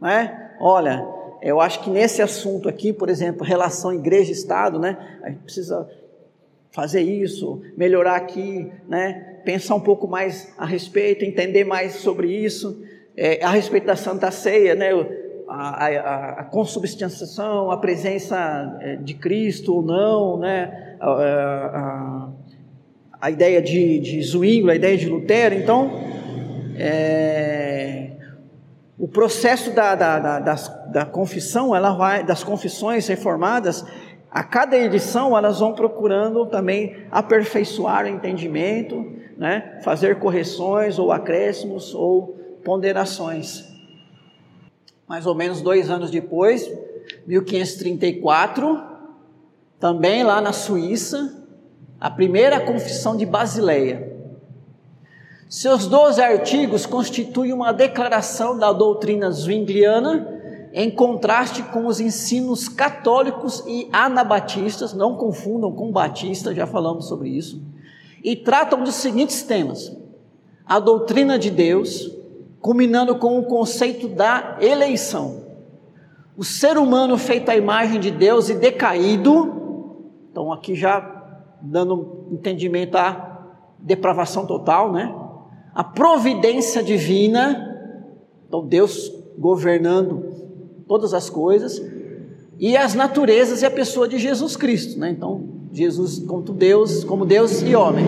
Né? 0.00 0.52
Olha, 0.60 1.06
eu 1.42 1.60
acho 1.60 1.82
que 1.82 1.90
nesse 1.90 2.22
assunto 2.22 2.68
aqui, 2.68 2.92
por 2.92 3.08
exemplo, 3.08 3.44
relação 3.44 3.92
igreja-estado, 3.92 4.78
né? 4.78 5.18
A 5.22 5.28
gente 5.28 5.40
precisa 5.40 5.88
fazer 6.70 7.02
isso, 7.02 7.62
melhorar 7.76 8.16
aqui, 8.16 8.70
né? 8.88 9.36
pensar 9.44 9.74
um 9.74 9.80
pouco 9.80 10.06
mais 10.06 10.52
a 10.58 10.66
respeito, 10.66 11.24
entender 11.24 11.64
mais 11.64 11.94
sobre 11.94 12.28
isso, 12.28 12.82
é, 13.16 13.42
a 13.42 13.50
respeito 13.50 13.86
da 13.86 13.96
Santa 13.96 14.30
Ceia, 14.30 14.74
né? 14.74 14.90
A, 15.48 15.86
a, 15.86 16.40
a 16.40 16.44
consubstanciação, 16.44 17.70
a 17.70 17.76
presença 17.76 18.78
é, 18.80 18.96
de 18.96 19.14
Cristo 19.14 19.74
ou 19.74 19.82
não, 19.82 20.38
né? 20.38 20.96
a, 21.00 21.10
a, 21.10 22.28
a 23.20 23.30
ideia 23.30 23.62
de, 23.62 23.98
de 23.98 24.22
Zwingli, 24.22 24.72
a 24.72 24.74
ideia 24.74 24.96
de 24.96 25.08
Lutero. 25.08 25.54
Então, 25.54 25.90
é, 26.76 28.10
o 28.98 29.06
processo 29.06 29.70
da, 29.72 29.94
da, 29.94 30.18
da, 30.18 30.40
das, 30.40 30.68
da 30.90 31.04
confissão, 31.04 31.76
ela 31.76 31.94
vai, 31.94 32.24
das 32.24 32.42
confissões 32.42 33.06
reformadas, 33.06 33.84
a 34.30 34.42
cada 34.42 34.76
edição 34.76 35.36
elas 35.36 35.60
vão 35.60 35.74
procurando 35.74 36.46
também 36.46 36.96
aperfeiçoar 37.10 38.04
o 38.04 38.08
entendimento, 38.08 39.12
né, 39.36 39.80
fazer 39.82 40.18
correções 40.18 40.98
ou 40.98 41.12
acréscimos 41.12 41.94
ou 41.94 42.36
ponderações. 42.64 43.75
Mais 45.08 45.26
ou 45.26 45.34
menos 45.34 45.60
dois 45.60 45.90
anos 45.90 46.10
depois, 46.10 46.70
1534, 47.26 48.82
também 49.78 50.24
lá 50.24 50.40
na 50.40 50.52
Suíça, 50.52 51.44
a 52.00 52.10
primeira 52.10 52.60
confissão 52.60 53.16
de 53.16 53.24
Basileia. 53.24 54.14
Seus 55.48 55.86
12 55.86 56.20
artigos 56.20 56.86
constituem 56.86 57.52
uma 57.52 57.72
declaração 57.72 58.58
da 58.58 58.72
doutrina 58.72 59.30
zwingliana 59.30 60.34
em 60.72 60.90
contraste 60.90 61.62
com 61.62 61.86
os 61.86 62.00
ensinos 62.00 62.68
católicos 62.68 63.62
e 63.66 63.88
anabatistas, 63.92 64.92
não 64.92 65.16
confundam 65.16 65.72
com 65.72 65.92
batista, 65.92 66.54
já 66.54 66.66
falamos 66.66 67.06
sobre 67.06 67.30
isso 67.30 67.62
e 68.26 68.34
tratam 68.34 68.82
dos 68.82 68.96
seguintes 68.96 69.42
temas: 69.42 69.96
a 70.66 70.80
doutrina 70.80 71.38
de 71.38 71.48
Deus, 71.48 72.10
culminando 72.66 73.14
com 73.14 73.38
o 73.38 73.44
conceito 73.44 74.08
da 74.08 74.56
eleição, 74.60 75.44
o 76.36 76.42
ser 76.42 76.76
humano 76.76 77.16
feito 77.16 77.48
à 77.48 77.56
imagem 77.56 78.00
de 78.00 78.10
Deus 78.10 78.48
e 78.48 78.54
decaído, 78.54 80.02
então 80.28 80.52
aqui 80.52 80.74
já 80.74 80.98
dando 81.62 82.26
entendimento 82.32 82.96
à 82.96 83.54
depravação 83.78 84.46
total, 84.46 84.90
né? 84.90 85.14
A 85.72 85.84
providência 85.84 86.82
divina, 86.82 87.72
então 88.48 88.66
Deus 88.66 89.12
governando 89.38 90.24
todas 90.88 91.14
as 91.14 91.30
coisas, 91.30 91.80
e 92.58 92.76
as 92.76 92.94
naturezas 92.94 93.62
e 93.62 93.66
a 93.66 93.70
pessoa 93.70 94.08
de 94.08 94.18
Jesus 94.18 94.56
Cristo, 94.56 94.98
né? 94.98 95.10
Então, 95.10 95.68
Jesus 95.72 96.18
como 96.18 96.42
Deus, 96.42 97.04
como 97.04 97.24
Deus 97.24 97.62
e 97.62 97.76
homem. 97.76 98.04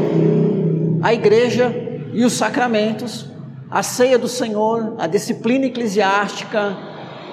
A 1.00 1.14
igreja 1.14 1.72
e 2.12 2.24
os 2.24 2.32
sacramentos, 2.32 3.37
a 3.70 3.82
ceia 3.82 4.18
do 4.18 4.28
Senhor, 4.28 4.94
a 4.98 5.06
disciplina 5.06 5.66
eclesiástica, 5.66 6.76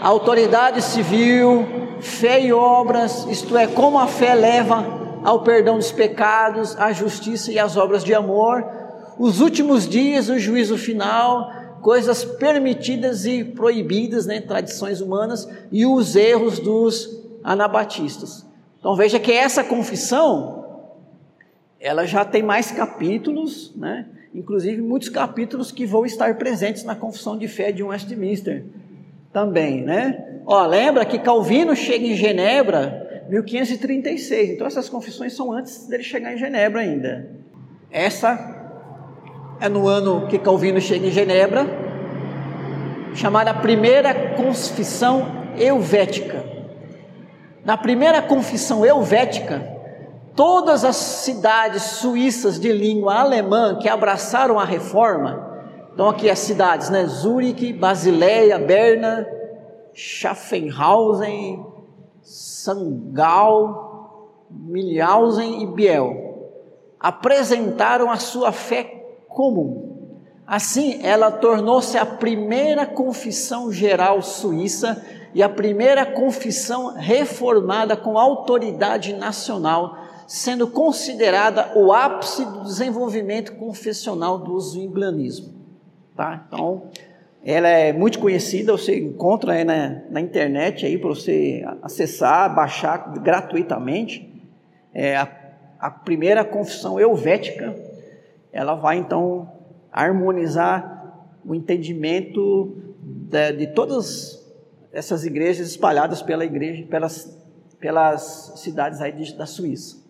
a 0.01 0.07
autoridade 0.07 0.81
civil, 0.81 1.65
fé 2.01 2.41
e 2.41 2.51
obras, 2.51 3.25
isto 3.29 3.57
é, 3.57 3.67
como 3.67 3.97
a 3.97 4.07
fé 4.07 4.35
leva 4.35 5.21
ao 5.23 5.41
perdão 5.41 5.77
dos 5.77 5.91
pecados, 5.91 6.75
à 6.77 6.91
justiça 6.91 7.51
e 7.51 7.57
às 7.57 7.77
obras 7.77 8.03
de 8.03 8.13
amor, 8.13 8.63
os 9.17 9.39
últimos 9.39 9.87
dias, 9.87 10.29
o 10.29 10.37
juízo 10.37 10.77
final, 10.77 11.51
coisas 11.81 12.25
permitidas 12.25 13.25
e 13.25 13.43
proibidas, 13.43 14.25
né, 14.25 14.41
tradições 14.41 14.99
humanas, 15.01 15.47
e 15.71 15.85
os 15.85 16.15
erros 16.15 16.59
dos 16.59 17.23
anabatistas. 17.43 18.45
Então 18.79 18.95
veja 18.95 19.19
que 19.19 19.31
essa 19.31 19.63
confissão, 19.63 20.65
ela 21.79 22.05
já 22.05 22.25
tem 22.25 22.43
mais 22.43 22.71
capítulos, 22.71 23.73
né? 23.75 24.05
Inclusive 24.35 24.81
muitos 24.81 25.07
capítulos 25.07 25.71
que 25.71 25.85
vão 25.85 26.05
estar 26.05 26.35
presentes 26.35 26.83
na 26.83 26.93
confissão 26.93 27.37
de 27.37 27.47
fé 27.47 27.71
de 27.71 27.81
Westminster 27.81 28.65
também, 29.31 29.81
né? 29.81 30.41
Ó, 30.45 30.65
lembra 30.65 31.05
que 31.05 31.17
Calvino 31.17 31.75
chega 31.75 32.05
em 32.05 32.15
Genebra 32.15 33.25
1536, 33.29 34.51
então 34.51 34.67
essas 34.67 34.89
confissões 34.89 35.33
são 35.33 35.51
antes 35.51 35.87
dele 35.87 36.03
chegar 36.03 36.33
em 36.33 36.37
Genebra 36.37 36.81
ainda. 36.81 37.29
Essa 37.89 38.55
é 39.59 39.69
no 39.69 39.87
ano 39.87 40.27
que 40.27 40.37
Calvino 40.37 40.81
chega 40.81 41.07
em 41.07 41.11
Genebra, 41.11 41.65
chamada 43.13 43.53
Primeira 43.53 44.13
Confissão 44.35 45.53
Helvética. 45.57 46.43
Na 47.63 47.77
Primeira 47.77 48.21
Confissão 48.21 48.85
Helvética, 48.85 49.74
todas 50.35 50.83
as 50.83 50.95
cidades 50.95 51.81
suíças 51.81 52.59
de 52.59 52.71
língua 52.71 53.15
alemã 53.15 53.77
que 53.79 53.87
abraçaram 53.87 54.59
a 54.59 54.65
reforma, 54.65 55.53
então 55.93 56.09
aqui 56.09 56.29
as 56.29 56.39
cidades, 56.39 56.89
né? 56.89 57.05
Zurique, 57.05 57.71
Basileia, 57.71 58.59
Berna, 58.59 59.25
Schaffenhausen, 59.93 61.65
Sangal, 62.21 64.45
Milhausen 64.51 65.63
e 65.63 65.67
Biel, 65.67 66.51
apresentaram 66.99 68.11
a 68.11 68.17
sua 68.17 68.51
fé 68.51 68.83
comum. 69.29 69.93
Assim, 70.45 70.99
ela 71.01 71.31
tornou-se 71.31 71.97
a 71.97 72.05
primeira 72.05 72.85
confissão 72.85 73.71
geral 73.71 74.21
suíça 74.21 75.03
e 75.33 75.41
a 75.41 75.49
primeira 75.49 76.05
confissão 76.05 76.93
reformada 76.93 77.97
com 77.97 78.17
autoridade 78.17 79.13
nacional 79.13 80.04
sendo 80.27 80.67
considerada 80.67 81.71
o 81.75 81.93
ápice 81.93 82.45
do 82.45 82.63
desenvolvimento 82.63 83.55
confessional 83.55 84.37
do 84.39 84.59
zwinglianismo. 84.59 85.53
Tá? 86.15 86.45
Então, 86.47 86.83
ela 87.43 87.67
é 87.67 87.93
muito 87.93 88.17
conhecida, 88.19 88.71
você 88.71 88.97
encontra 88.97 89.53
aí 89.53 89.63
na, 89.63 90.01
na 90.09 90.19
internet 90.19 90.85
aí 90.85 90.97
para 90.97 91.09
você 91.09 91.63
acessar, 91.81 92.53
baixar 92.55 93.13
gratuitamente. 93.19 94.33
É 94.93 95.15
a, 95.15 95.29
a 95.79 95.91
primeira 95.91 96.43
confissão 96.43 96.99
helvética, 96.99 97.75
ela 98.51 98.73
vai 98.73 98.97
então 98.97 99.51
harmonizar 99.91 100.95
o 101.45 101.53
entendimento 101.53 102.75
de, 102.99 103.51
de 103.51 103.67
todas 103.67 104.43
essas 104.91 105.25
igrejas 105.25 105.67
espalhadas 105.67 106.21
pela 106.21 106.45
igreja, 106.45 106.83
pelas, 106.89 107.37
pelas 107.79 108.53
cidades 108.55 109.01
aí 109.01 109.11
da 109.33 109.45
Suíça. 109.45 110.04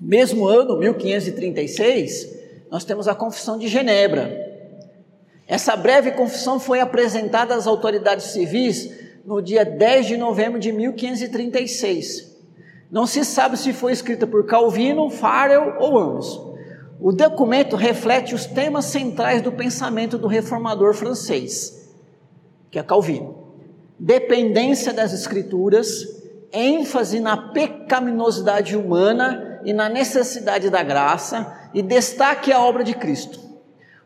Mesmo 0.00 0.46
ano, 0.46 0.78
1536, 0.78 2.36
nós 2.70 2.84
temos 2.84 3.08
a 3.08 3.14
Confissão 3.14 3.58
de 3.58 3.68
Genebra. 3.68 4.44
Essa 5.46 5.76
breve 5.76 6.10
confissão 6.10 6.58
foi 6.58 6.80
apresentada 6.80 7.54
às 7.54 7.66
autoridades 7.66 8.26
civis 8.26 8.90
no 9.24 9.40
dia 9.40 9.64
10 9.64 10.06
de 10.06 10.16
novembro 10.16 10.58
de 10.58 10.72
1536. 10.72 12.36
Não 12.90 13.06
se 13.06 13.24
sabe 13.24 13.56
se 13.56 13.72
foi 13.72 13.92
escrita 13.92 14.26
por 14.26 14.44
Calvino, 14.46 15.10
Farel 15.10 15.76
ou 15.80 15.98
ambos. 15.98 16.40
O 17.00 17.12
documento 17.12 17.76
reflete 17.76 18.34
os 18.34 18.46
temas 18.46 18.86
centrais 18.86 19.42
do 19.42 19.52
pensamento 19.52 20.16
do 20.16 20.26
reformador 20.26 20.94
francês, 20.94 21.92
que 22.70 22.78
é 22.78 22.82
Calvino: 22.82 23.36
dependência 23.98 24.92
das 24.92 25.12
escrituras, 25.12 26.22
ênfase 26.52 27.20
na 27.20 27.36
pecaminosidade 27.36 28.76
humana 28.76 29.55
e 29.64 29.72
na 29.72 29.88
necessidade 29.88 30.70
da 30.70 30.82
graça, 30.82 31.68
e 31.72 31.82
destaque 31.82 32.52
a 32.52 32.60
obra 32.60 32.82
de 32.82 32.94
Cristo. 32.94 33.38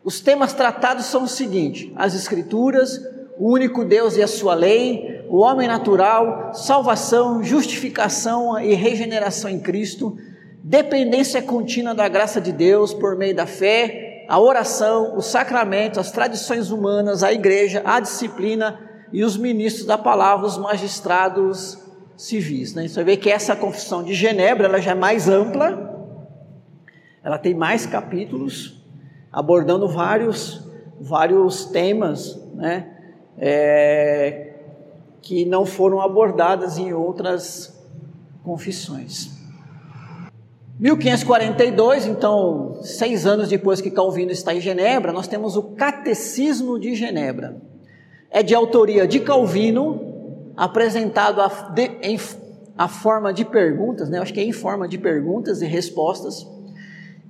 Os 0.03 0.21
temas 0.21 0.53
tratados 0.53 1.07
são 1.07 1.25
os 1.25 1.33
seguintes: 1.33 1.93
as 1.97 2.15
Escrituras, 2.15 3.01
o 3.39 3.53
único 3.53 3.85
Deus 3.85 4.17
e 4.17 4.23
a 4.23 4.29
sua 4.29 4.55
lei, 4.55 5.25
o 5.29 5.39
homem 5.39 5.69
natural, 5.69 6.53
salvação, 6.53 7.43
justificação 7.43 8.59
e 8.59 8.75
regeneração 8.75 9.51
em 9.51 9.61
Cristo, 9.61 10.17
dependência 10.63 11.41
contínua 11.41 11.95
da 11.95 12.09
graça 12.09 12.41
de 12.41 12.53
Deus 12.53 12.93
por 12.93 13.17
meio 13.17 13.35
da 13.35 13.47
fé, 13.47 14.27
a 14.29 14.39
oração, 14.39 15.17
os 15.17 15.27
sacramentos, 15.27 15.99
as 15.99 16.13
tradições 16.13 16.71
humanas, 16.71 17.23
a 17.23 17.33
igreja, 17.33 17.83
a 17.85 17.99
disciplina 17.99 18.79
e 19.13 19.25
os 19.25 19.37
ministros 19.37 19.87
da 19.87 19.99
palavra, 19.99 20.47
os 20.47 20.57
magistrados 20.57 21.79
civis. 22.21 22.75
Né? 22.75 22.87
Você 22.87 23.03
vê 23.03 23.17
que 23.17 23.31
essa 23.31 23.57
confissão 23.57 24.03
de 24.03 24.13
Genebra 24.13 24.67
ela 24.67 24.81
já 24.81 24.91
é 24.91 24.95
mais 24.95 25.29
ampla, 25.29 25.89
ela 27.25 27.39
tem 27.39 27.55
mais 27.55 27.87
capítulos, 27.87 28.85
abordando 29.33 29.89
vários, 29.89 30.63
vários 31.01 31.65
temas 31.67 32.39
né? 32.55 32.89
É, 33.39 34.53
que 35.23 35.47
não 35.47 35.65
foram 35.65 36.01
abordadas 36.01 36.77
em 36.77 36.93
outras 36.93 37.79
confissões. 38.43 39.31
1542, 40.79 42.07
então, 42.07 42.79
seis 42.83 43.27
anos 43.27 43.49
depois 43.49 43.81
que 43.81 43.91
Calvino 43.91 44.31
está 44.31 44.55
em 44.55 44.61
Genebra, 44.61 45.13
nós 45.13 45.29
temos 45.29 45.57
o 45.57 45.63
Catecismo 45.63 46.79
de 46.79 46.95
Genebra. 46.95 47.57
É 48.31 48.43
de 48.43 48.55
autoria 48.55 49.07
de 49.07 49.21
Calvino, 49.21 50.10
apresentado 50.61 51.41
a, 51.41 51.49
de, 51.73 51.91
em 52.03 52.19
a 52.77 52.87
forma 52.87 53.33
de 53.33 53.47
perguntas, 53.47 54.11
né? 54.11 54.19
acho 54.19 54.33
que 54.35 54.41
é 54.41 54.45
em 54.45 54.53
forma 54.53 54.87
de 54.87 54.99
perguntas 54.99 55.63
e 55.63 55.67
respostas, 55.67 56.47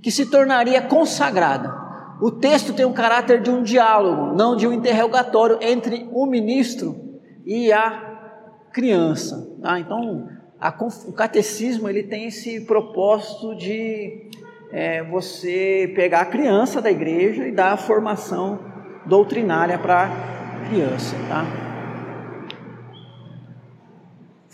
que 0.03 0.11
se 0.11 0.27
tornaria 0.27 0.83
consagrada. 0.83 1.73
O 2.21 2.33
texto 2.33 2.73
tem 2.73 2.85
o 2.85 2.93
caráter 2.93 3.41
de 3.41 3.49
um 3.49 3.63
diálogo, 3.63 4.35
não 4.35 4.57
de 4.57 4.67
um 4.67 4.73
interrogatório 4.73 5.59
entre 5.61 6.09
o 6.13 6.27
ministro 6.27 7.21
e 7.47 7.73
a 7.73 8.67
criança. 8.73 9.49
Tá? 9.63 9.79
Então, 9.79 10.29
a, 10.61 10.75
o 11.07 11.13
catecismo 11.13 11.89
ele 11.89 12.03
tem 12.03 12.27
esse 12.27 12.63
propósito 12.63 13.55
de 13.55 14.29
é, 14.73 15.05
você 15.05 15.93
pegar 15.95 16.23
a 16.23 16.27
criança 16.27 16.83
da 16.83 16.91
igreja 16.91 17.47
e 17.47 17.53
dar 17.53 17.75
a 17.75 17.77
formação 17.77 18.59
doutrinária 19.07 19.79
para 19.79 20.05
a 20.05 20.69
criança. 20.69 21.15
Tá? 21.29 21.70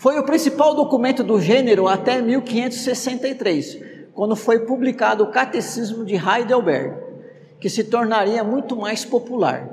Foi 0.07 0.17
o 0.17 0.23
principal 0.23 0.73
documento 0.73 1.21
do 1.21 1.37
gênero 1.37 1.85
até 1.85 2.21
1563, 2.21 3.77
quando 4.13 4.37
foi 4.37 4.59
publicado 4.59 5.25
o 5.25 5.31
Catecismo 5.31 6.05
de 6.05 6.15
Heidelberg, 6.15 6.95
que 7.59 7.69
se 7.69 7.83
tornaria 7.83 8.41
muito 8.41 8.73
mais 8.77 9.03
popular. 9.03 9.69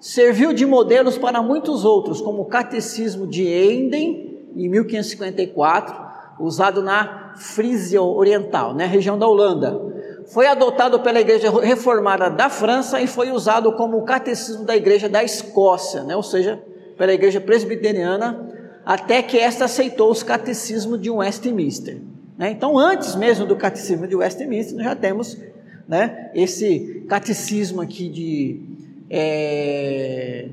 Serviu 0.00 0.52
de 0.52 0.66
modelos 0.66 1.16
para 1.16 1.40
muitos 1.40 1.84
outros, 1.84 2.20
como 2.20 2.42
o 2.42 2.46
Catecismo 2.46 3.28
de 3.28 3.46
Enden, 3.46 4.48
em 4.56 4.68
1554, 4.68 5.94
usado 6.40 6.82
na 6.82 7.34
Frísia 7.36 8.02
Oriental, 8.02 8.74
né, 8.74 8.86
região 8.86 9.16
da 9.16 9.28
Holanda. 9.28 9.80
Foi 10.26 10.48
adotado 10.48 10.98
pela 10.98 11.20
Igreja 11.20 11.48
Reformada 11.60 12.28
da 12.28 12.50
França 12.50 13.00
e 13.00 13.06
foi 13.06 13.30
usado 13.30 13.70
como 13.74 13.98
o 13.98 14.04
Catecismo 14.04 14.64
da 14.64 14.74
Igreja 14.74 15.08
da 15.08 15.22
Escócia, 15.22 16.02
né, 16.02 16.16
ou 16.16 16.24
seja, 16.24 16.60
pela 16.98 17.12
Igreja 17.12 17.40
Presbiteriana 17.40 18.55
até 18.86 19.20
que 19.20 19.36
esta 19.36 19.64
aceitou 19.64 20.12
os 20.12 20.22
catecismos 20.22 21.00
de 21.00 21.10
Westminster. 21.10 22.00
Né? 22.38 22.52
Então, 22.52 22.78
antes 22.78 23.16
mesmo 23.16 23.44
do 23.44 23.56
catecismo 23.56 24.06
de 24.06 24.14
Westminster, 24.14 24.76
nós 24.76 24.84
já 24.84 24.94
temos 24.94 25.36
né, 25.88 26.30
esse 26.32 27.04
catecismo 27.08 27.80
aqui 27.82 28.08
de, 28.08 28.60
é, 29.10 30.50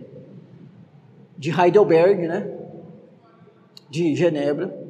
de 1.38 1.52
Heidelberg, 1.52 2.28
né, 2.28 2.50
de 3.88 4.16
Genebra. 4.16 4.82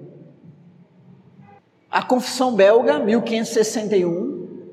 A 1.91 2.01
Confissão 2.01 2.56
Belga, 2.56 2.97
1561, 2.97 4.71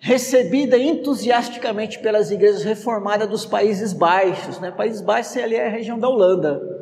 recebida 0.00 0.76
entusiasticamente 0.76 2.00
pelas 2.00 2.32
igrejas 2.32 2.64
reformadas 2.64 3.28
dos 3.28 3.46
Países 3.46 3.92
Baixos. 3.92 4.58
Né? 4.58 4.72
Países 4.72 5.00
Baixos 5.00 5.36
ali 5.36 5.54
é 5.54 5.68
a 5.68 5.70
região 5.70 5.96
da 5.96 6.08
Holanda. 6.08 6.78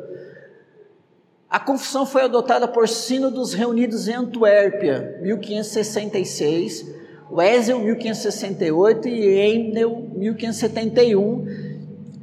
A 1.49 1.61
confissão 1.61 2.05
foi 2.05 2.23
adotada 2.23 2.67
por 2.67 2.89
sínodos 2.89 3.53
reunidos 3.53 4.09
em 4.09 4.13
Antuérpia, 4.13 5.17
1566, 5.21 6.85
Wesel, 7.31 7.79
1568 7.79 9.07
e 9.07 9.23
Eimnel, 9.23 10.09
1571, 10.13 11.45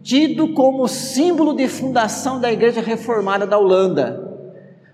tido 0.02 0.52
como 0.52 0.86
símbolo 0.86 1.54
de 1.54 1.66
fundação 1.68 2.38
da 2.38 2.52
Igreja 2.52 2.82
Reformada 2.82 3.46
da 3.46 3.58
Holanda. 3.58 4.22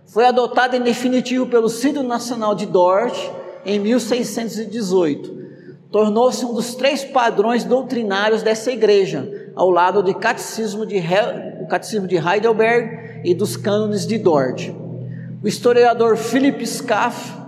Foi 0.06 0.24
adotada 0.24 0.76
em 0.76 0.82
definitivo 0.82 1.46
pelo 1.46 1.68
Sínodo 1.68 2.06
Nacional 2.06 2.54
de 2.54 2.66
Dort 2.66 3.18
em 3.66 3.80
1618. 3.80 5.40
Tornou-se 5.90 6.44
um 6.44 6.54
dos 6.54 6.76
três 6.76 7.02
padrões 7.02 7.64
doutrinários 7.64 8.44
dessa 8.44 8.70
igreja, 8.70 9.50
ao 9.56 9.70
lado 9.70 10.04
do 10.04 10.14
Catecismo 10.14 10.86
de, 10.86 10.98
He 10.98 11.66
Catecismo 11.68 12.06
de 12.06 12.16
Heidelberg 12.16 13.09
e 13.24 13.34
dos 13.34 13.56
cânones 13.56 14.06
de 14.06 14.18
Dort. 14.18 14.70
O 15.42 15.48
historiador 15.48 16.16
Philip 16.16 16.66
Scaff 16.66 17.40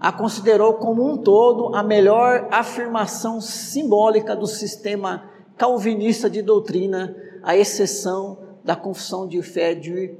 a 0.00 0.10
considerou 0.10 0.74
como 0.74 1.06
um 1.06 1.18
todo 1.18 1.74
a 1.74 1.82
melhor 1.82 2.48
afirmação 2.50 3.38
simbólica 3.40 4.34
do 4.34 4.46
sistema 4.46 5.30
calvinista 5.58 6.30
de 6.30 6.40
doutrina, 6.40 7.14
à 7.42 7.54
exceção 7.54 8.38
da 8.64 8.74
confissão 8.74 9.28
de 9.28 9.42
fé 9.42 9.74
de 9.74 10.14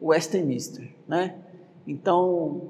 Westminster, 0.00 0.88
né? 1.06 1.34
Então, 1.86 2.62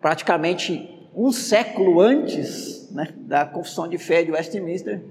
praticamente 0.00 1.08
um 1.14 1.32
século 1.32 2.00
antes 2.00 2.88
né, 2.92 3.08
da 3.16 3.44
confissão 3.44 3.88
de 3.88 3.98
fé 3.98 4.22
de 4.22 4.30
Westminster, 4.30 5.02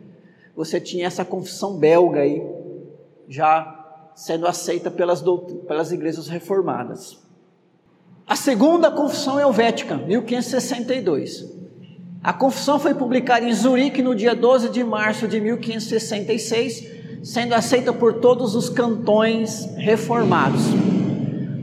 você 0.55 0.79
tinha 0.79 1.05
essa 1.05 1.25
confissão 1.25 1.77
belga 1.77 2.21
aí, 2.21 2.41
já 3.27 3.76
sendo 4.17 4.47
aceita 4.47 4.89
pelas, 4.89 5.23
pelas 5.67 5.91
igrejas 5.91 6.27
reformadas. 6.27 7.19
A 8.25 8.35
segunda 8.35 8.89
confissão 8.89 9.39
helvética, 9.39 9.95
1562. 9.95 11.45
A 12.23 12.33
confissão 12.33 12.79
foi 12.79 12.95
publicada 12.95 13.45
em 13.45 13.53
Zurique 13.53 14.01
no 14.01 14.15
dia 14.15 14.33
12 14.33 14.69
de 14.69 14.83
março 14.83 15.27
de 15.27 15.39
1566, 15.39 17.21
sendo 17.23 17.53
aceita 17.53 17.93
por 17.93 18.15
todos 18.15 18.55
os 18.55 18.69
cantões 18.69 19.69
reformados. 19.75 20.63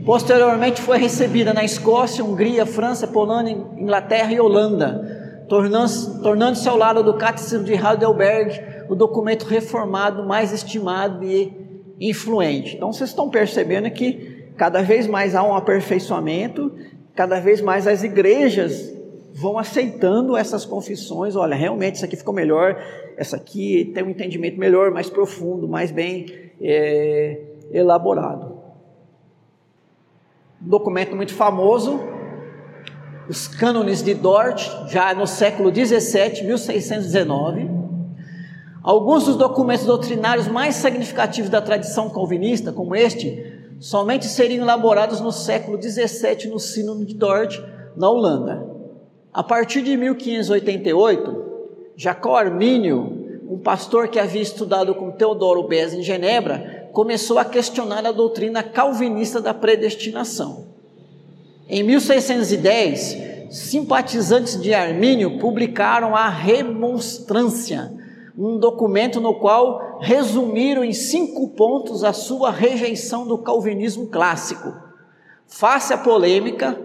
Posteriormente 0.05 0.81
foi 0.81 0.97
recebida 0.97 1.53
na 1.53 1.65
Escócia, 1.65 2.23
Hungria, 2.23 2.65
França, 2.65 3.05
Polônia, 3.05 3.51
Inglaterra 3.77 4.31
e 4.31 4.39
Holanda, 4.39 5.45
tornando-se 5.49 6.21
tornando 6.21 6.57
ao 6.69 6.77
lado 6.77 7.03
do 7.03 7.15
Catecismo 7.15 7.65
de 7.65 7.73
Heidelberg 7.73 8.85
o 8.87 8.95
documento 8.95 9.43
reformado 9.43 10.25
mais 10.25 10.53
estimado 10.53 11.25
e 11.25 11.64
influente. 11.99 12.75
Então 12.75 12.91
vocês 12.91 13.09
estão 13.09 13.29
percebendo 13.29 13.89
que 13.91 14.51
cada 14.57 14.81
vez 14.81 15.07
mais 15.07 15.35
há 15.35 15.43
um 15.43 15.55
aperfeiçoamento, 15.55 16.71
cada 17.13 17.39
vez 17.39 17.61
mais 17.61 17.87
as 17.87 18.03
igrejas 18.03 18.93
vão 19.33 19.57
aceitando 19.57 20.35
essas 20.35 20.65
confissões. 20.65 21.35
Olha, 21.35 21.55
realmente 21.55 21.95
isso 21.95 22.05
aqui 22.05 22.15
ficou 22.15 22.33
melhor, 22.33 22.81
essa 23.17 23.35
aqui 23.35 23.91
tem 23.93 24.03
um 24.03 24.09
entendimento 24.09 24.59
melhor, 24.59 24.91
mais 24.91 25.09
profundo, 25.09 25.67
mais 25.67 25.91
bem 25.91 26.51
é, 26.61 27.41
elaborado. 27.71 28.59
Um 30.61 30.69
documento 30.69 31.15
muito 31.15 31.33
famoso, 31.33 31.99
os 33.27 33.47
cânones 33.47 34.01
de 34.01 34.13
Dort, 34.13 34.69
já 34.87 35.13
no 35.13 35.27
século 35.27 35.71
17, 35.71 36.43
1619 36.43 37.74
Alguns 38.85 39.25
dos 39.25 39.35
documentos 39.35 39.83
doutrinários 39.83 40.47
mais 40.47 40.75
significativos 40.75 41.49
da 41.49 41.59
tradição 41.59 42.07
calvinista, 42.07 42.71
como 42.71 42.95
este, 42.95 43.43
somente 43.79 44.27
seriam 44.27 44.61
elaborados 44.61 45.19
no 45.19 45.31
século 45.31 45.81
XVII 45.81 46.51
no 46.51 46.59
Sínodo 46.59 47.03
de 47.03 47.15
Dort, 47.15 47.59
na 47.97 48.07
Holanda. 48.07 48.63
A 49.33 49.41
partir 49.41 49.81
de 49.81 49.97
1588, 49.97 51.45
Jacó 51.97 52.35
Armínio, 52.35 53.41
um 53.49 53.57
pastor 53.57 54.07
que 54.07 54.19
havia 54.19 54.43
estudado 54.43 54.93
com 54.93 55.09
Teodoro 55.09 55.63
Bez 55.63 55.91
em 55.91 56.03
Genebra, 56.03 56.87
começou 56.93 57.39
a 57.39 57.45
questionar 57.45 58.05
a 58.05 58.11
doutrina 58.11 58.61
calvinista 58.61 59.41
da 59.41 59.55
predestinação. 59.55 60.67
Em 61.67 61.81
1610, 61.81 63.49
simpatizantes 63.49 64.61
de 64.61 64.75
Armínio 64.75 65.39
publicaram 65.39 66.15
a 66.15 66.29
Remonstrância, 66.29 68.04
um 68.37 68.57
documento 68.57 69.21
no 69.21 69.35
qual 69.35 69.99
resumiram 70.01 70.83
em 70.83 70.93
cinco 70.93 71.49
pontos 71.49 72.03
a 72.03 72.11
sua 72.11 72.51
rejeição 72.51 73.25
do 73.25 73.37
calvinismo 73.37 74.07
clássico. 74.07 74.73
Face 75.47 75.93
à 75.93 75.97
polêmica, 75.97 76.77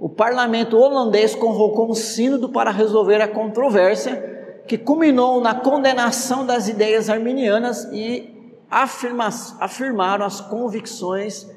o 0.00 0.08
parlamento 0.08 0.76
holandês 0.76 1.34
convocou 1.34 1.90
um 1.90 1.94
sínodo 1.94 2.48
para 2.48 2.70
resolver 2.70 3.20
a 3.20 3.28
controvérsia, 3.28 4.34
que 4.66 4.76
culminou 4.76 5.40
na 5.40 5.54
condenação 5.54 6.44
das 6.44 6.68
ideias 6.68 7.08
arminianas 7.08 7.84
e 7.92 8.54
afirma, 8.68 9.28
afirmaram 9.60 10.26
as 10.26 10.40
convicções 10.40 11.48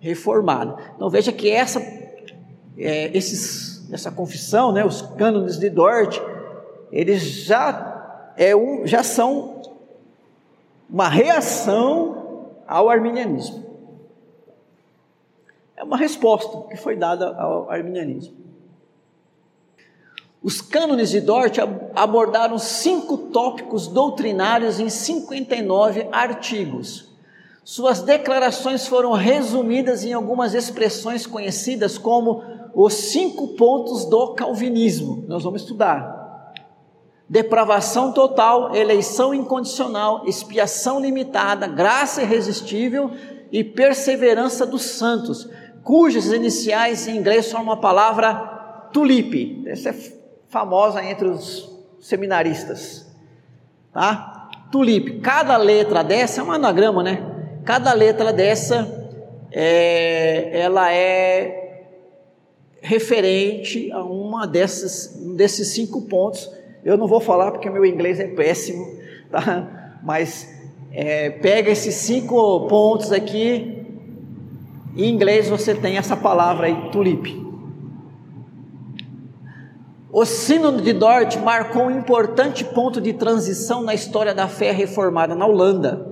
reformadas. 0.00 0.84
Então 0.96 1.08
veja 1.08 1.32
que 1.32 1.48
essa, 1.48 1.80
é, 2.76 3.16
esses, 3.16 3.88
essa 3.92 4.10
confissão, 4.10 4.72
né, 4.72 4.84
os 4.84 5.00
cânones 5.00 5.58
de 5.58 5.70
Dort, 5.70 6.20
eles 6.90 7.22
já 7.22 7.95
é 8.36 8.54
um, 8.54 8.86
já 8.86 9.02
são 9.02 9.60
uma 10.88 11.08
reação 11.08 12.46
ao 12.66 12.88
arminianismo. 12.88 13.64
É 15.76 15.84
uma 15.84 15.96
resposta 15.96 16.68
que 16.68 16.76
foi 16.76 16.96
dada 16.96 17.34
ao 17.36 17.70
arminianismo. 17.70 18.34
Os 20.42 20.60
cânones 20.60 21.10
de 21.10 21.20
Dort 21.20 21.58
abordaram 21.94 22.58
cinco 22.58 23.18
tópicos 23.18 23.88
doutrinários 23.88 24.78
em 24.78 24.88
59 24.88 26.08
artigos. 26.12 27.10
Suas 27.64 28.00
declarações 28.00 28.86
foram 28.86 29.12
resumidas 29.12 30.04
em 30.04 30.12
algumas 30.12 30.54
expressões 30.54 31.26
conhecidas 31.26 31.98
como 31.98 32.44
os 32.72 32.94
cinco 32.94 33.48
pontos 33.48 34.04
do 34.04 34.34
calvinismo. 34.34 35.24
Nós 35.26 35.42
vamos 35.42 35.62
estudar 35.62 36.25
depravação 37.28 38.12
total, 38.12 38.74
eleição 38.74 39.34
incondicional, 39.34 40.22
expiação 40.26 41.00
limitada, 41.00 41.66
graça 41.66 42.22
irresistível 42.22 43.10
e 43.50 43.64
perseverança 43.64 44.64
dos 44.64 44.82
santos, 44.82 45.48
cujas 45.82 46.26
iniciais 46.26 47.08
em 47.08 47.16
inglês 47.16 47.46
são 47.46 47.62
uma 47.62 47.80
palavra 47.80 48.34
tulipe. 48.92 49.62
Essa 49.66 49.90
é 49.90 49.94
famosa 50.48 51.02
entre 51.02 51.28
os 51.28 51.68
seminaristas. 52.00 53.06
Tá? 53.92 54.48
Tulipe. 54.70 55.20
Cada 55.20 55.56
letra 55.56 56.02
dessa 56.04 56.40
é 56.40 56.44
um 56.44 56.52
anagrama, 56.52 57.02
né? 57.02 57.60
Cada 57.64 57.92
letra 57.92 58.32
dessa 58.32 58.86
é, 59.50 60.60
ela 60.60 60.92
é 60.92 61.88
referente 62.80 63.90
a 63.90 64.04
uma 64.04 64.46
dessas, 64.46 65.16
desses 65.36 65.68
cinco 65.68 66.02
pontos 66.02 66.48
eu 66.84 66.96
não 66.96 67.06
vou 67.06 67.20
falar 67.20 67.50
porque 67.50 67.68
meu 67.68 67.84
inglês 67.84 68.20
é 68.20 68.28
péssimo, 68.28 68.86
tá? 69.30 69.98
Mas 70.02 70.48
é, 70.92 71.30
pega 71.30 71.70
esses 71.70 71.94
cinco 71.94 72.66
pontos 72.68 73.12
aqui. 73.12 73.84
Em 74.96 75.10
inglês 75.10 75.48
você 75.48 75.74
tem 75.74 75.98
essa 75.98 76.16
palavra 76.16 76.66
aí, 76.66 76.90
tulip. 76.90 77.44
O 80.10 80.24
Sínodo 80.24 80.80
de 80.80 80.94
Dort 80.94 81.36
marcou 81.36 81.82
um 81.82 81.90
importante 81.90 82.64
ponto 82.64 83.02
de 83.02 83.12
transição 83.12 83.82
na 83.82 83.92
história 83.92 84.34
da 84.34 84.48
fé 84.48 84.70
reformada 84.70 85.34
na 85.34 85.46
Holanda. 85.46 86.06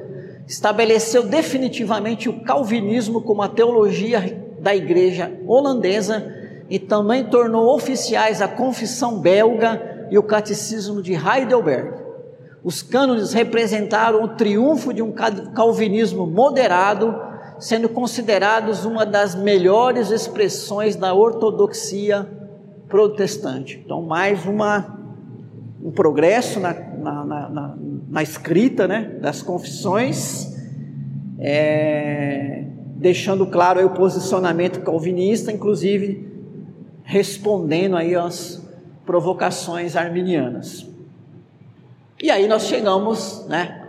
Estabeleceu 0.46 1.22
definitivamente 1.22 2.28
o 2.28 2.44
calvinismo 2.44 3.22
como 3.22 3.40
a 3.40 3.48
teologia 3.48 4.46
da 4.60 4.76
igreja 4.76 5.32
holandesa 5.46 6.30
e 6.68 6.78
também 6.78 7.24
tornou 7.24 7.74
oficiais 7.74 8.42
a 8.42 8.48
confissão 8.48 9.20
belga 9.20 9.93
e 10.14 10.18
o 10.18 10.22
Catecismo 10.22 11.02
de 11.02 11.12
Heidelberg. 11.12 12.00
Os 12.62 12.82
cânones 12.82 13.32
representaram 13.32 14.22
o 14.22 14.28
triunfo 14.28 14.94
de 14.94 15.02
um 15.02 15.10
calvinismo 15.10 16.24
moderado, 16.24 17.20
sendo 17.58 17.88
considerados 17.88 18.84
uma 18.84 19.04
das 19.04 19.34
melhores 19.34 20.12
expressões 20.12 20.94
da 20.94 21.12
ortodoxia 21.12 22.28
protestante. 22.88 23.82
Então, 23.84 24.02
mais 24.02 24.46
uma, 24.46 25.00
um 25.82 25.90
progresso 25.90 26.60
na, 26.60 26.72
na, 26.72 27.24
na, 27.24 27.74
na 28.08 28.22
escrita 28.22 28.86
né, 28.86 29.18
das 29.20 29.42
confissões, 29.42 30.56
é, 31.40 32.66
deixando 32.94 33.46
claro 33.48 33.84
o 33.84 33.90
posicionamento 33.90 34.80
calvinista, 34.82 35.50
inclusive 35.50 36.32
respondendo 37.02 37.96
aí 37.96 38.14
às 38.14 38.63
provocações 39.04 39.96
arminianas. 39.96 40.86
E 42.22 42.30
aí 42.30 42.48
nós 42.48 42.64
chegamos, 42.64 43.44
né, 43.46 43.86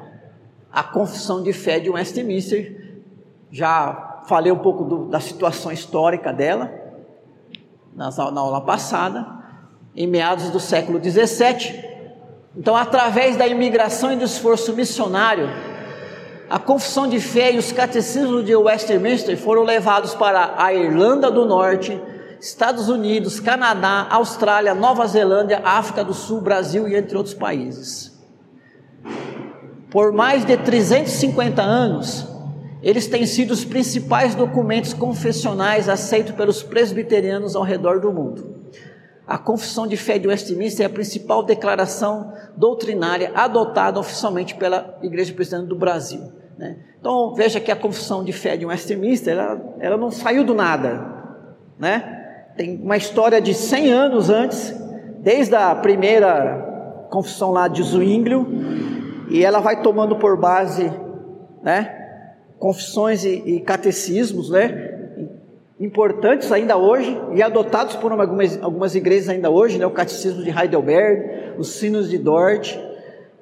à 0.71 0.83
confissão 0.83 1.41
de 1.41 1.53
fé 1.53 1.79
de 1.79 1.89
Westminster. 1.89 2.99
Já 3.51 4.23
falei 4.27 4.51
um 4.51 4.57
pouco 4.57 4.83
do, 4.83 5.05
da 5.05 5.19
situação 5.19 5.71
histórica 5.71 6.33
dela 6.33 6.71
na, 7.95 8.09
na 8.31 8.41
aula 8.41 8.61
passada, 8.61 9.25
em 9.95 10.05
meados 10.05 10.49
do 10.49 10.59
século 10.59 10.99
17. 10.99 11.83
Então, 12.57 12.75
através 12.75 13.37
da 13.37 13.47
imigração 13.47 14.11
e 14.11 14.15
do 14.15 14.25
esforço 14.25 14.73
missionário, 14.73 15.49
a 16.49 16.59
confissão 16.59 17.07
de 17.07 17.19
fé 17.19 17.53
e 17.53 17.57
os 17.57 17.71
catecismos 17.71 18.45
de 18.45 18.55
Westminster 18.55 19.37
foram 19.37 19.63
levados 19.63 20.13
para 20.13 20.55
a 20.57 20.73
Irlanda 20.73 21.31
do 21.31 21.45
Norte, 21.45 21.99
Estados 22.39 22.89
Unidos, 22.89 23.39
Canadá, 23.39 24.07
Austrália, 24.09 24.73
Nova 24.73 25.05
Zelândia, 25.07 25.61
África 25.63 26.03
do 26.03 26.13
Sul, 26.13 26.41
Brasil 26.41 26.87
e 26.87 26.95
entre 26.95 27.17
outros 27.17 27.33
países. 27.33 28.15
Por 29.89 30.11
mais 30.11 30.45
de 30.45 30.57
350 30.57 31.61
anos, 31.61 32.27
eles 32.81 33.07
têm 33.07 33.25
sido 33.25 33.51
os 33.51 33.63
principais 33.63 34.35
documentos 34.35 34.93
confessionais 34.93 35.89
aceitos 35.89 36.33
pelos 36.35 36.61
presbiterianos 36.61 37.55
ao 37.55 37.63
redor 37.63 37.99
do 37.99 38.11
mundo. 38.11 38.55
A 39.27 39.37
Confissão 39.37 39.87
de 39.87 39.97
Fé 39.97 40.19
de 40.19 40.27
Westminster 40.27 40.83
é 40.83 40.87
a 40.87 40.89
principal 40.89 41.41
declaração 41.41 42.31
doutrinária 42.55 43.31
adotada 43.33 43.99
oficialmente 43.99 44.53
pela 44.55 44.99
Igreja 45.01 45.33
Presbiteriana 45.33 45.67
do 45.67 45.75
Brasil. 45.75 46.31
Né? 46.57 46.77
Então 46.99 47.33
veja 47.33 47.59
que 47.59 47.71
a 47.71 47.75
Confissão 47.75 48.23
de 48.23 48.31
Fé 48.31 48.55
de 48.55 48.65
Westminster 48.65 49.33
ela, 49.33 49.75
ela 49.79 49.97
não 49.97 50.11
saiu 50.11 50.43
do 50.43 50.53
nada, 50.53 51.05
né? 51.79 52.24
Tem 52.55 52.79
uma 52.81 52.95
história 52.95 53.41
de 53.41 53.53
100 53.53 53.91
anos 53.91 54.29
antes, 54.29 54.73
desde 55.19 55.55
a 55.55 55.75
primeira 55.75 57.07
confissão 57.09 57.51
lá 57.51 57.67
de 57.67 57.83
Zwinglio, 57.83 58.47
e 59.29 59.43
ela 59.43 59.59
vai 59.59 59.81
tomando 59.81 60.15
por 60.15 60.37
base, 60.37 60.91
né, 61.61 61.91
confissões 62.57 63.25
e, 63.25 63.43
e 63.45 63.59
catecismos, 63.59 64.49
né, 64.49 64.93
importantes 65.79 66.51
ainda 66.51 66.77
hoje 66.77 67.19
e 67.33 67.43
adotados 67.43 67.97
por 67.97 68.11
algumas, 68.13 68.61
algumas 68.63 68.95
igrejas 68.95 69.27
ainda 69.27 69.49
hoje, 69.49 69.77
né, 69.77 69.85
o 69.85 69.91
catecismo 69.91 70.41
de 70.41 70.49
Heidelberg, 70.49 71.57
os 71.57 71.73
sinos 71.73 72.09
de 72.09 72.17
Dort, 72.17 72.77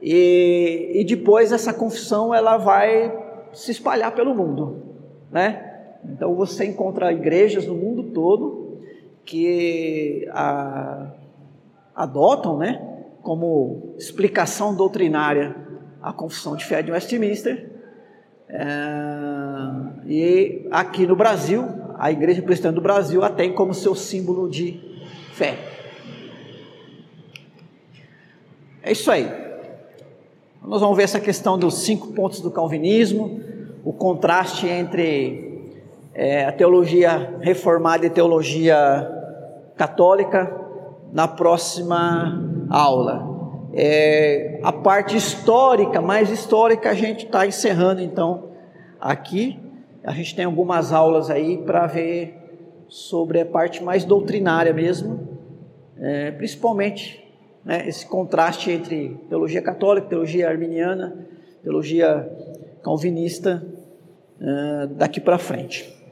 e, 0.02 0.92
e 0.96 1.06
depois 1.06 1.52
essa 1.52 1.72
confissão 1.72 2.34
ela 2.34 2.58
vai 2.58 3.16
se 3.54 3.72
espalhar 3.72 4.14
pelo 4.16 4.34
mundo, 4.34 4.82
né? 5.32 5.70
Então 6.04 6.36
você 6.36 6.66
encontra 6.66 7.14
igrejas 7.14 7.66
no 7.66 7.76
mundo 7.76 8.12
todo 8.12 8.63
que 9.26 10.28
a, 10.32 11.12
adotam, 11.96 12.58
né, 12.58 12.82
como 13.22 13.94
explicação 13.98 14.76
doutrinária 14.76 15.56
a 16.02 16.12
confissão 16.12 16.56
de 16.56 16.66
fé 16.66 16.82
de 16.82 16.92
Westminster. 16.92 17.72
É, 18.50 18.66
e 20.06 20.68
aqui 20.70 21.08
no 21.08 21.16
Brasil, 21.16 21.64
a 21.98 22.12
Igreja 22.12 22.42
Cristã 22.42 22.74
do 22.74 22.82
Brasil 22.82 23.24
a 23.24 23.30
tem 23.30 23.54
como 23.54 23.74
seu 23.74 23.96
símbolo 23.96 24.50
de 24.50 24.80
fé. 25.34 25.58
É 28.84 28.92
isso 28.92 29.10
aí. 29.10 29.44
Nós 30.62 30.82
vamos 30.82 30.98
ver 30.98 31.04
essa 31.04 31.20
questão 31.20 31.58
dos 31.58 31.80
cinco 31.80 32.14
pontos 32.14 32.42
do 32.42 32.52
calvinismo, 32.52 33.42
o 33.84 33.94
contraste 33.94 34.68
entre 34.68 35.53
é, 36.14 36.46
a 36.46 36.52
teologia 36.52 37.38
reformada 37.42 38.06
e 38.06 38.10
teologia 38.10 39.10
católica 39.76 40.56
na 41.12 41.28
próxima 41.28 42.68
aula. 42.70 43.32
É, 43.74 44.60
a 44.64 44.72
parte 44.72 45.18
histórica, 45.18 46.00
mais 46.00 46.30
histórica, 46.30 46.92
a 46.92 46.94
gente 46.94 47.26
está 47.26 47.48
encerrando 47.48 48.02
então 48.02 48.50
aqui. 49.02 49.60
A 50.04 50.12
gente 50.12 50.36
tem 50.36 50.46
algumas 50.46 50.92
aulas 50.92 51.30
aí 51.30 51.58
para 51.58 51.88
ver 51.88 52.38
sobre 52.88 53.42
a 53.42 53.46
parte 53.46 53.84
mais 53.84 54.06
doutrinária 54.06 54.74
mesmo, 54.74 55.28
é, 55.98 56.30
principalmente 56.32 57.24
né, 57.66 57.88
esse 57.88 58.06
contraste 58.06 58.70
entre 58.70 59.18
teologia 59.30 59.62
católica, 59.62 60.08
teologia 60.10 60.48
arminiana, 60.48 61.26
teologia 61.64 62.30
calvinista, 62.84 63.66
é, 64.40 64.88
daqui 64.88 65.20
para 65.20 65.38
frente. 65.40 66.03